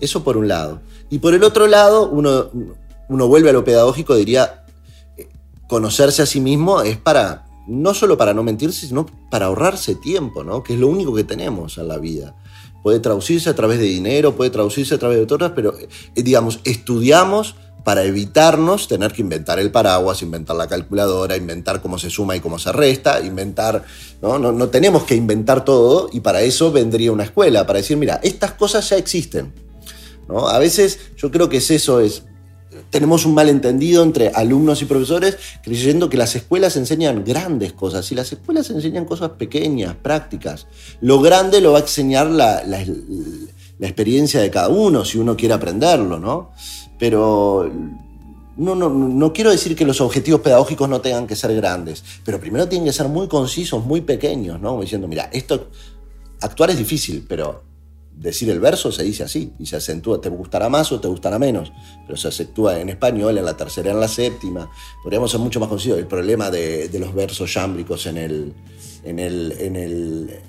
[0.01, 0.81] eso por un lado.
[1.11, 2.51] Y por el otro lado, uno,
[3.09, 4.65] uno vuelve a lo pedagógico, diría,
[5.17, 5.29] eh,
[5.69, 10.45] conocerse a sí mismo es para, no solo para no mentirse, sino para ahorrarse tiempo,
[10.45, 10.62] ¿no?
[10.62, 12.35] Que es lo único que tenemos en la vida.
[12.83, 15.89] Puede traducirse a través de dinero, puede traducirse a través de otras, pero eh,
[16.23, 17.57] digamos, estudiamos
[17.87, 22.41] para evitarnos tener que inventar el paraguas, inventar la calculadora, inventar cómo se suma y
[22.41, 23.85] cómo se resta, inventar,
[24.21, 24.41] ¿no?
[24.41, 28.55] No, tenemos que inventar todo y para eso vendría una escuela, para decir, mira, estas
[28.55, 29.53] cosas ya existen.
[30.29, 30.49] ¿no?
[30.49, 32.25] A veces yo creo que es eso, es,
[32.91, 38.14] tenemos un malentendido entre alumnos y profesores creyendo que las escuelas enseñan grandes cosas y
[38.14, 40.66] las escuelas enseñan cosas pequeñas, prácticas.
[41.01, 42.85] Lo grande lo va a enseñar la, la-
[43.79, 46.51] la experiencia de cada uno si uno quiere aprenderlo, ¿no?
[46.99, 47.70] Pero
[48.57, 52.41] no, no, no quiero decir que los objetivos pedagógicos no tengan que ser grandes, pero
[52.41, 54.81] primero tienen que ser muy concisos, muy pequeños, ¿no?
[54.81, 55.68] Diciendo, mira, esto,
[56.41, 57.64] actuar es difícil, pero
[58.17, 61.39] decir el verso se dice así y se acentúa, te gustará más o te gustará
[61.39, 61.73] menos,
[62.07, 64.71] pero se acentúa en español, en la tercera, en la séptima.
[65.03, 65.99] Podríamos ser mucho más concisos.
[65.99, 68.55] El problema de, de los versos yámbricos en el,
[69.05, 70.41] en el, en el,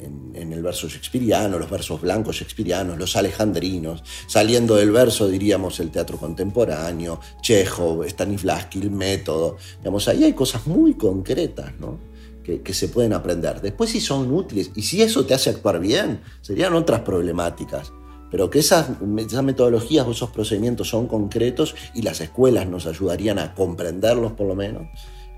[0.00, 5.80] en, en el verso shakespeariano, los versos blancos shakespearianos, los alejandrinos, saliendo del verso diríamos
[5.80, 9.56] el teatro contemporáneo, Chekhov, Stanislavski, el método.
[9.78, 12.09] Digamos, ahí hay cosas muy concretas, ¿no?
[12.50, 13.60] Que, que se pueden aprender.
[13.60, 17.92] Después si son útiles y si eso te hace actuar bien, serían otras problemáticas.
[18.30, 18.88] Pero que esas,
[19.18, 24.46] esas metodologías o esos procedimientos son concretos y las escuelas nos ayudarían a comprenderlos por
[24.46, 24.86] lo menos,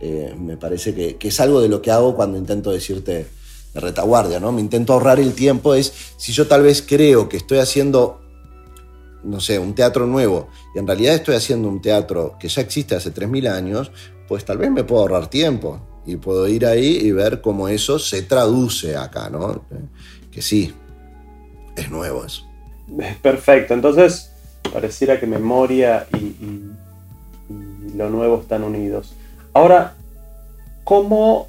[0.01, 3.27] eh, me parece que, que es algo de lo que hago cuando intento decirte
[3.73, 4.53] de retaguardia, ¿no?
[4.53, 8.21] Me intento ahorrar el tiempo, es si yo tal vez creo que estoy haciendo,
[9.23, 12.95] no sé, un teatro nuevo y en realidad estoy haciendo un teatro que ya existe
[12.95, 13.91] hace 3.000 años,
[14.29, 17.99] pues tal vez me puedo ahorrar tiempo y puedo ir ahí y ver cómo eso
[17.99, 19.65] se traduce acá, ¿no?
[20.31, 20.75] Que sí,
[21.77, 22.45] es nuevo eso.
[23.23, 24.31] Perfecto, entonces
[24.73, 26.71] pareciera que memoria y,
[27.97, 29.13] lo nuevo están unidos.
[29.53, 29.95] Ahora,
[30.83, 31.49] ¿cómo,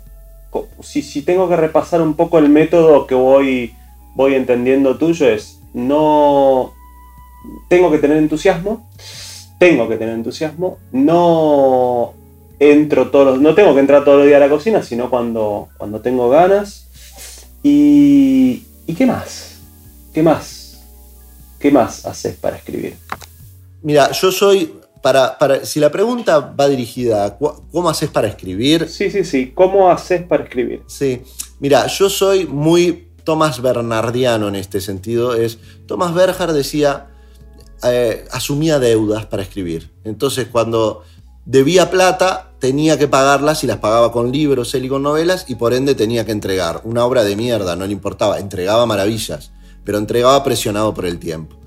[0.82, 3.74] si, si tengo que repasar un poco el método que voy,
[4.16, 6.74] voy entendiendo tuyo, es no
[7.70, 8.90] tengo que tener entusiasmo,
[9.58, 12.14] tengo que tener entusiasmo, no
[12.72, 15.70] entro todos los, no tengo que entrar todos los días a la cocina, sino cuando,
[15.78, 16.88] cuando tengo ganas.
[17.64, 19.60] Y, ¿Y qué más?
[20.14, 20.82] ¿Qué más?
[21.60, 22.96] ¿Qué más haces para escribir?
[23.82, 28.88] Mira, yo soy, para, para, si la pregunta va dirigida a cómo haces para escribir,
[28.90, 29.52] Sí, sí, sí.
[29.56, 30.84] ¿Cómo haces para escribir?
[30.88, 31.22] Sí,
[31.60, 35.36] mira, yo soy muy Thomas Bernardiano en este sentido.
[35.36, 37.08] Es Thomas Bernhard decía,
[37.84, 39.90] eh, asumía deudas para escribir.
[40.04, 41.04] Entonces, cuando
[41.46, 45.56] debía plata, tenía que pagarlas y las pagaba con libros, él y con novelas, y
[45.56, 49.52] por ende tenía que entregar una obra de mierda, no le importaba, entregaba maravillas,
[49.84, 51.58] pero entregaba presionado por el tiempo.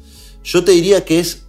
[0.42, 1.42] Yo te diría que es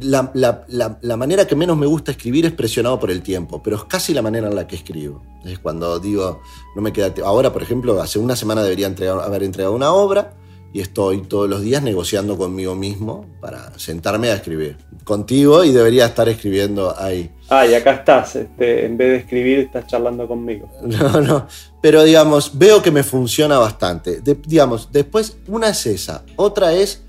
[0.00, 3.62] la, la- la- la manera que menos me gusta escribir es presionado por el tiempo,
[3.62, 5.22] pero es casi la manera en la que escribo.
[5.44, 6.42] Es cuando digo,
[6.76, 7.14] no me queda.
[7.24, 8.88] Ahora, por ejemplo, hace una semana debería
[9.24, 10.34] haber entregado una obra
[10.72, 14.76] y estoy todos los días negociando conmigo mismo para sentarme a escribir.
[15.04, 17.30] Contigo y debería estar escribiendo ahí.
[17.48, 18.36] Ah, y acá estás.
[18.36, 20.70] Este, en vez de escribir, estás charlando conmigo.
[20.82, 21.46] No, no.
[21.80, 24.20] Pero digamos, veo que me funciona bastante.
[24.20, 26.24] De- digamos, después, una es esa.
[26.36, 27.02] Otra es,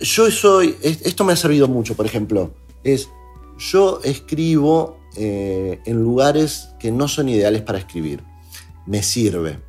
[0.00, 2.52] yo soy, es- esto me ha servido mucho, por ejemplo,
[2.82, 3.08] es,
[3.72, 8.22] yo escribo eh, en lugares que no son ideales para escribir.
[8.86, 9.60] Me sirve.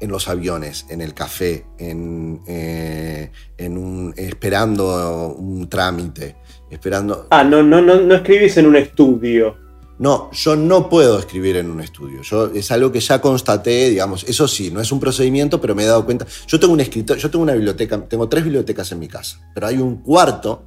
[0.00, 6.36] En los aviones, en el café, en, eh, en un, esperando un trámite,
[6.70, 7.28] esperando...
[7.30, 9.56] Ah, no, no, no, no escribís en un estudio.
[9.98, 12.20] No, yo no puedo escribir en un estudio.
[12.20, 15.84] Yo, es algo que ya constaté, digamos, eso sí, no es un procedimiento, pero me
[15.84, 16.26] he dado cuenta.
[16.46, 19.66] Yo tengo un escritor, yo tengo una biblioteca, tengo tres bibliotecas en mi casa, pero
[19.68, 20.64] hay un cuarto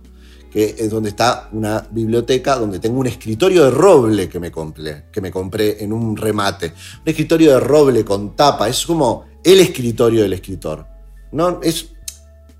[0.51, 5.05] que es donde está una biblioteca donde tengo un escritorio de roble que me compré,
[5.11, 6.73] que me compré en un remate.
[7.01, 10.85] Un escritorio de roble con tapa, es como el escritorio del escritor.
[11.31, 11.89] No, es,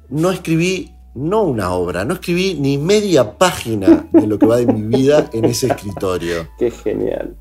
[0.10, 4.68] no escribí no una obra, no escribí ni media página de lo que va de
[4.68, 6.48] mi vida en ese escritorio.
[6.60, 7.36] Qué genial.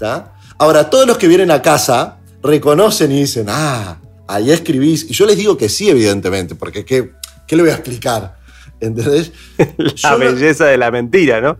[0.58, 5.08] Ahora, todos los que vienen a casa reconocen y dicen, ah, ahí escribís.
[5.10, 7.12] Y yo les digo que sí, evidentemente, porque ¿qué,
[7.46, 8.37] qué le voy a explicar?
[8.80, 9.32] ¿Entendés?
[10.02, 11.58] la belleza de la mentira, ¿no?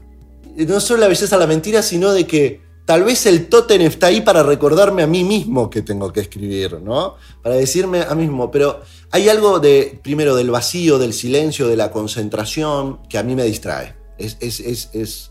[0.57, 4.09] No solo la belleza de la mentira, sino de que tal vez el tótem está
[4.09, 7.17] ahí para recordarme a mí mismo que tengo que escribir, ¿no?
[7.43, 8.51] Para decirme a mí mismo.
[8.51, 13.35] Pero hay algo de, primero, del vacío, del silencio, de la concentración, que a mí
[13.35, 13.95] me distrae.
[14.19, 15.31] Es, es, es, es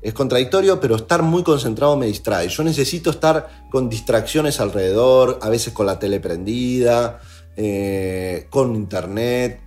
[0.00, 2.48] es contradictorio, pero estar muy concentrado me distrae.
[2.48, 7.20] Yo necesito estar con distracciones alrededor, a veces con la tele prendida,
[7.56, 9.60] eh, con internet.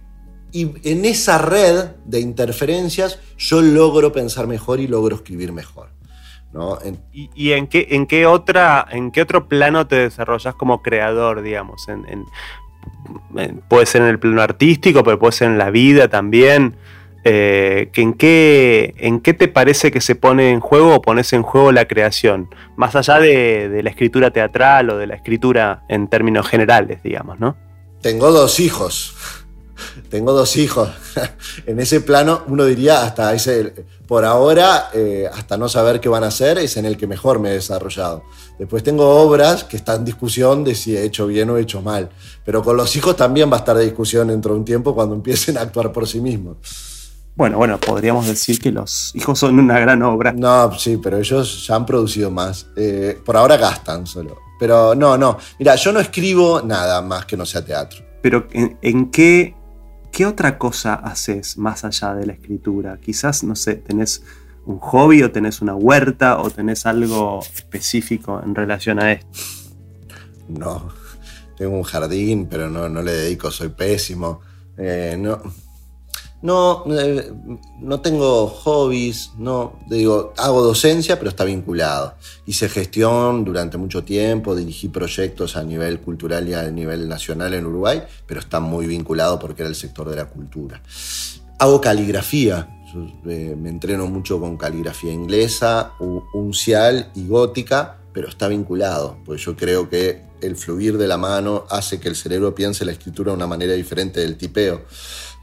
[0.51, 5.89] Y en esa red de interferencias yo logro pensar mejor y logro escribir mejor.
[6.53, 6.77] ¿no?
[7.13, 11.85] ¿Y, en, qué, en, qué otra, en qué otro plano te desarrollas como creador, digamos?
[13.67, 16.75] puede ser en el plano artístico, pero puede ser en la vida también.
[17.23, 21.43] Eh, en, qué, ¿en qué te parece que se pone en juego o pones en
[21.43, 22.49] juego la creación?
[22.75, 27.55] Más allá de, la escritura teatral o de la escritura en términos generales, digamos, ¿no?
[28.01, 29.40] Tengo dos hijos.
[30.09, 30.89] Tengo dos hijos.
[31.65, 33.73] en ese plano, uno diría hasta ese,
[34.07, 37.39] por ahora, eh, hasta no saber qué van a hacer, es en el que mejor
[37.39, 38.23] me he desarrollado.
[38.59, 41.81] Después tengo obras que están en discusión de si he hecho bien o he hecho
[41.81, 42.09] mal.
[42.45, 45.15] Pero con los hijos también va a estar de discusión dentro de un tiempo cuando
[45.15, 46.57] empiecen a actuar por sí mismos.
[47.35, 50.33] Bueno, bueno, podríamos decir que los hijos son una gran obra.
[50.33, 52.67] No, sí, pero ellos ya han producido más.
[52.75, 54.37] Eh, por ahora gastan solo.
[54.59, 55.37] Pero no, no.
[55.57, 58.03] Mira, yo no escribo nada más que no sea teatro.
[58.21, 59.55] Pero ¿en, qué,
[60.11, 62.99] qué otra cosa haces más allá de la escritura?
[62.99, 64.23] Quizás, no sé, tenés
[64.65, 69.27] un hobby o tenés una huerta o tenés algo específico en relación a esto.
[70.47, 70.89] No,
[71.57, 74.41] tengo un jardín, pero no, no le dedico, soy pésimo.
[74.77, 75.41] Eh, no,
[76.41, 77.31] no, eh,
[77.79, 82.15] no tengo hobbies, no, digo, hago docencia, pero está vinculado.
[82.45, 87.65] Hice gestión durante mucho tiempo, dirigí proyectos a nivel cultural y a nivel nacional en
[87.65, 90.81] Uruguay, pero está muy vinculado porque era el sector de la cultura.
[91.59, 92.67] Hago caligrafía,
[93.27, 95.93] eh, me entreno mucho con caligrafía inglesa,
[96.33, 101.65] uncial y gótica, pero está vinculado, pues yo creo que el fluir de la mano
[101.69, 104.81] hace que el cerebro piense la escritura de una manera diferente del tipeo.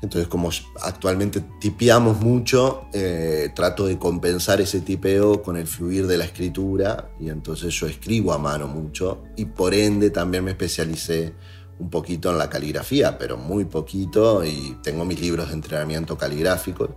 [0.01, 6.17] Entonces, como actualmente tipeamos mucho, eh, trato de compensar ese tipeo con el fluir de
[6.17, 11.35] la escritura y entonces yo escribo a mano mucho y por ende también me especialicé
[11.81, 16.97] un poquito en la caligrafía, pero muy poquito y tengo mis libros de entrenamiento caligráfico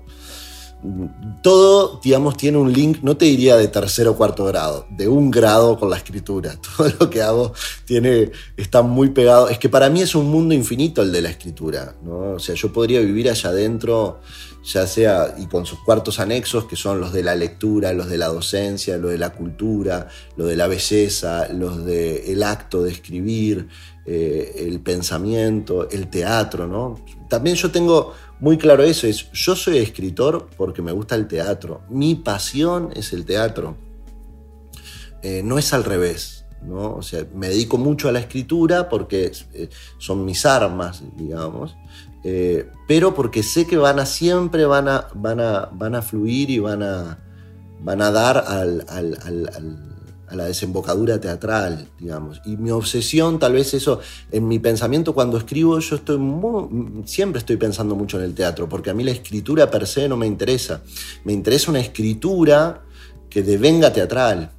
[1.43, 5.29] todo, digamos, tiene un link, no te diría de tercero o cuarto grado, de un
[5.29, 6.55] grado con la escritura.
[6.77, 7.53] Todo lo que hago
[7.85, 9.49] tiene, está muy pegado.
[9.49, 12.33] Es que para mí es un mundo infinito el de la escritura, ¿no?
[12.33, 14.21] O sea, yo podría vivir allá adentro,
[14.63, 18.17] ya sea, y con sus cuartos anexos, que son los de la lectura, los de
[18.17, 23.67] la docencia, los de la cultura, los de la belleza, los del acto de escribir,
[24.05, 26.99] eh, el pensamiento, el teatro, ¿no?
[27.29, 31.81] También yo tengo muy claro eso, es yo soy escritor porque me gusta el teatro,
[31.87, 33.77] mi pasión es el teatro,
[35.21, 36.95] eh, no es al revés, ¿no?
[36.95, 41.75] O sea, me dedico mucho a la escritura porque eh, son mis armas, digamos,
[42.87, 46.59] pero porque sé que van a siempre van a, van a, van a fluir y
[46.59, 47.19] van a,
[47.81, 49.90] van a dar al
[50.31, 52.41] a la desembocadura teatral, digamos.
[52.45, 53.99] Y mi obsesión, tal vez eso,
[54.31, 56.17] en mi pensamiento cuando escribo, yo estoy
[57.05, 60.15] siempre estoy pensando mucho en el teatro, porque a mí la escritura per se no
[60.15, 60.81] me interesa.
[61.25, 62.81] Me interesa una escritura
[63.29, 64.51] que devenga teatral,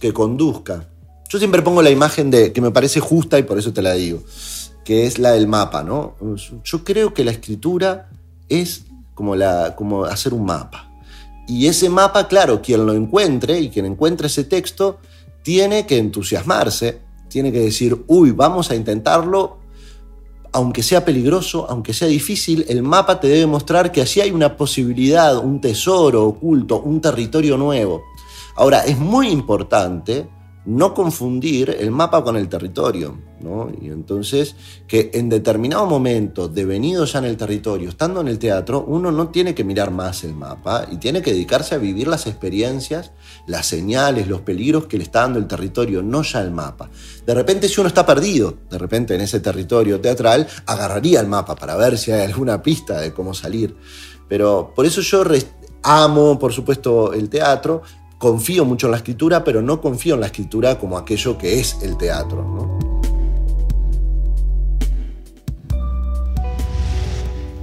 [0.00, 0.88] que conduzca.
[1.28, 3.94] Yo siempre pongo la imagen de que me parece justa y por eso te la
[3.94, 4.22] digo,
[4.84, 6.16] que es la del mapa, ¿no?
[6.64, 8.10] Yo creo que la escritura
[8.48, 8.84] es
[9.14, 10.87] como, la, como hacer un mapa.
[11.48, 14.98] Y ese mapa, claro, quien lo encuentre y quien encuentre ese texto,
[15.42, 19.56] tiene que entusiasmarse, tiene que decir, uy, vamos a intentarlo,
[20.52, 24.56] aunque sea peligroso, aunque sea difícil, el mapa te debe mostrar que así hay una
[24.56, 28.02] posibilidad, un tesoro oculto, un territorio nuevo.
[28.56, 30.28] Ahora, es muy importante
[30.68, 33.16] no confundir el mapa con el territorio.
[33.40, 33.72] ¿no?
[33.80, 34.54] Y entonces,
[34.86, 39.28] que en determinado momento, devenido ya en el territorio, estando en el teatro, uno no
[39.28, 43.12] tiene que mirar más el mapa y tiene que dedicarse a vivir las experiencias,
[43.46, 46.90] las señales, los peligros que le está dando el territorio, no ya el mapa.
[47.24, 51.56] De repente, si uno está perdido, de repente en ese territorio teatral, agarraría el mapa
[51.56, 53.74] para ver si hay alguna pista de cómo salir.
[54.28, 55.24] Pero por eso yo
[55.82, 57.82] amo, por supuesto, el teatro,
[58.18, 61.78] confío mucho en la escritura, pero no confío en la escritura como aquello que es
[61.82, 62.78] el teatro.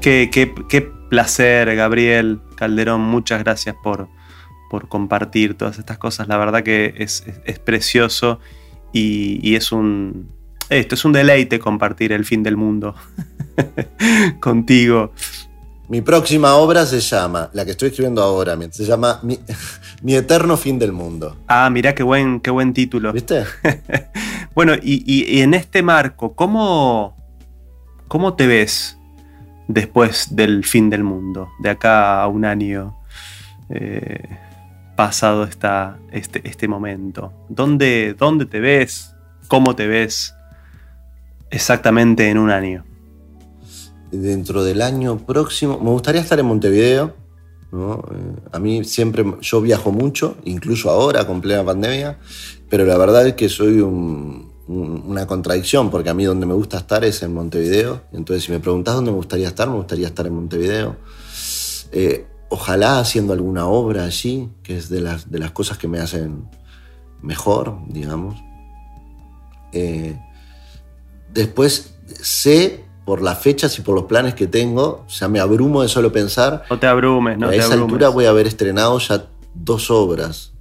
[0.01, 3.01] Qué, placer, Gabriel Calderón.
[3.01, 4.07] Muchas gracias por,
[4.69, 6.27] por compartir todas estas cosas.
[6.27, 8.39] La verdad que es, es, precioso
[8.93, 10.29] y, y, es un.
[10.69, 12.95] Esto es un deleite compartir el fin del mundo
[14.39, 15.11] contigo.
[15.87, 19.21] Mi próxima obra se llama, la que estoy escribiendo ahora, se llama
[20.01, 21.37] Mi, eterno fin del mundo.
[21.47, 23.13] Ah, mirá qué buen, qué buen título.
[23.13, 23.43] ¿Viste?
[24.55, 27.15] bueno, y, y, en este marco, ¿cómo,
[28.07, 28.97] ¿cómo te ves
[29.67, 31.49] después del fin del mundo?
[31.59, 32.97] De acá a un año
[33.69, 34.23] eh,
[34.95, 37.31] pasado esta, este, este momento.
[37.47, 39.13] ¿Dónde, ¿Dónde te ves?
[39.47, 40.33] ¿Cómo te ves
[41.51, 42.83] exactamente en un año?
[44.11, 47.13] Dentro del año próximo, me gustaría estar en Montevideo.
[47.73, 52.19] Eh, a mí siempre, yo viajo mucho, incluso ahora con plena pandemia,
[52.69, 57.03] pero la verdad es que soy una contradicción, porque a mí donde me gusta estar
[57.03, 58.03] es en Montevideo.
[58.13, 60.95] Entonces, si me preguntas dónde me gustaría estar, me gustaría estar en Montevideo.
[61.91, 65.99] Eh, ojalá haciendo alguna obra allí, que es de las, de las cosas que me
[65.99, 66.47] hacen
[67.21, 68.41] mejor, digamos.
[69.71, 70.17] Eh,
[71.33, 75.87] después sé por las fechas y por los planes que tengo, ya me abrumo de
[75.87, 76.63] solo pensar.
[76.69, 80.51] No te abrumes, no a esa altura voy a haber estrenado ya dos obras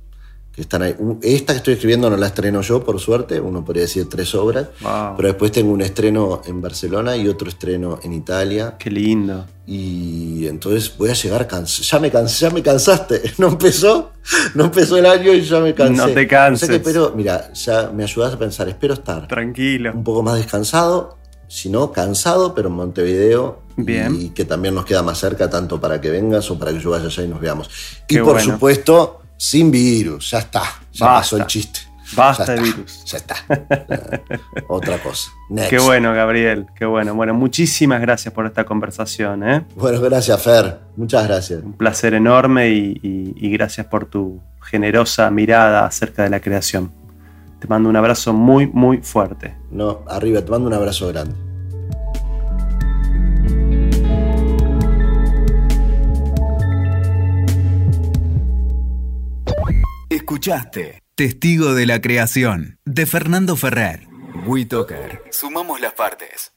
[0.55, 0.95] que están ahí.
[1.23, 4.69] Esta que estoy escribiendo no la estreno yo, por suerte, uno podría decir tres obras,
[5.17, 8.77] pero después tengo un estreno en Barcelona y otro estreno en Italia.
[8.79, 9.47] Qué lindo.
[9.67, 11.83] Y entonces voy a llegar cansado.
[11.83, 13.23] Ya me cansé, ya me cansaste.
[13.39, 14.13] No empezó,
[14.55, 15.95] no empezó el año y ya me cansé.
[15.95, 16.81] No te canses.
[16.85, 21.17] pero, mira, ya me ayudas a pensar, espero estar tranquilo, un poco más descansado
[21.55, 23.61] si no, cansado, pero en Montevideo.
[23.77, 24.21] Bien.
[24.21, 26.91] Y que también nos queda más cerca, tanto para que vengas o para que yo
[26.91, 27.71] vaya allá y nos veamos.
[28.09, 30.63] y por supuesto, sin virus, ya está.
[30.93, 31.79] Ya pasó el chiste.
[32.17, 33.05] Basta de virus.
[33.05, 33.37] Ya está.
[34.69, 35.31] Otra cosa.
[35.71, 36.67] Qué bueno, Gabriel.
[36.77, 37.15] Qué bueno.
[37.15, 39.49] Bueno, muchísimas gracias por esta conversación.
[39.49, 39.65] ¿eh?
[39.77, 40.81] Bueno, gracias, Fer.
[40.97, 41.63] Muchas gracias.
[41.63, 46.91] Un placer enorme y gracias por tu generosa mirada acerca de la creación.
[47.61, 49.55] Te mando un abrazo muy, muy fuerte.
[49.71, 51.44] No, arriba, te mando un abrazo grande.
[60.15, 64.07] Escuchaste Testigo de la Creación de Fernando Ferrer.
[64.47, 65.23] WeToker.
[65.33, 66.54] Sumamos las partes.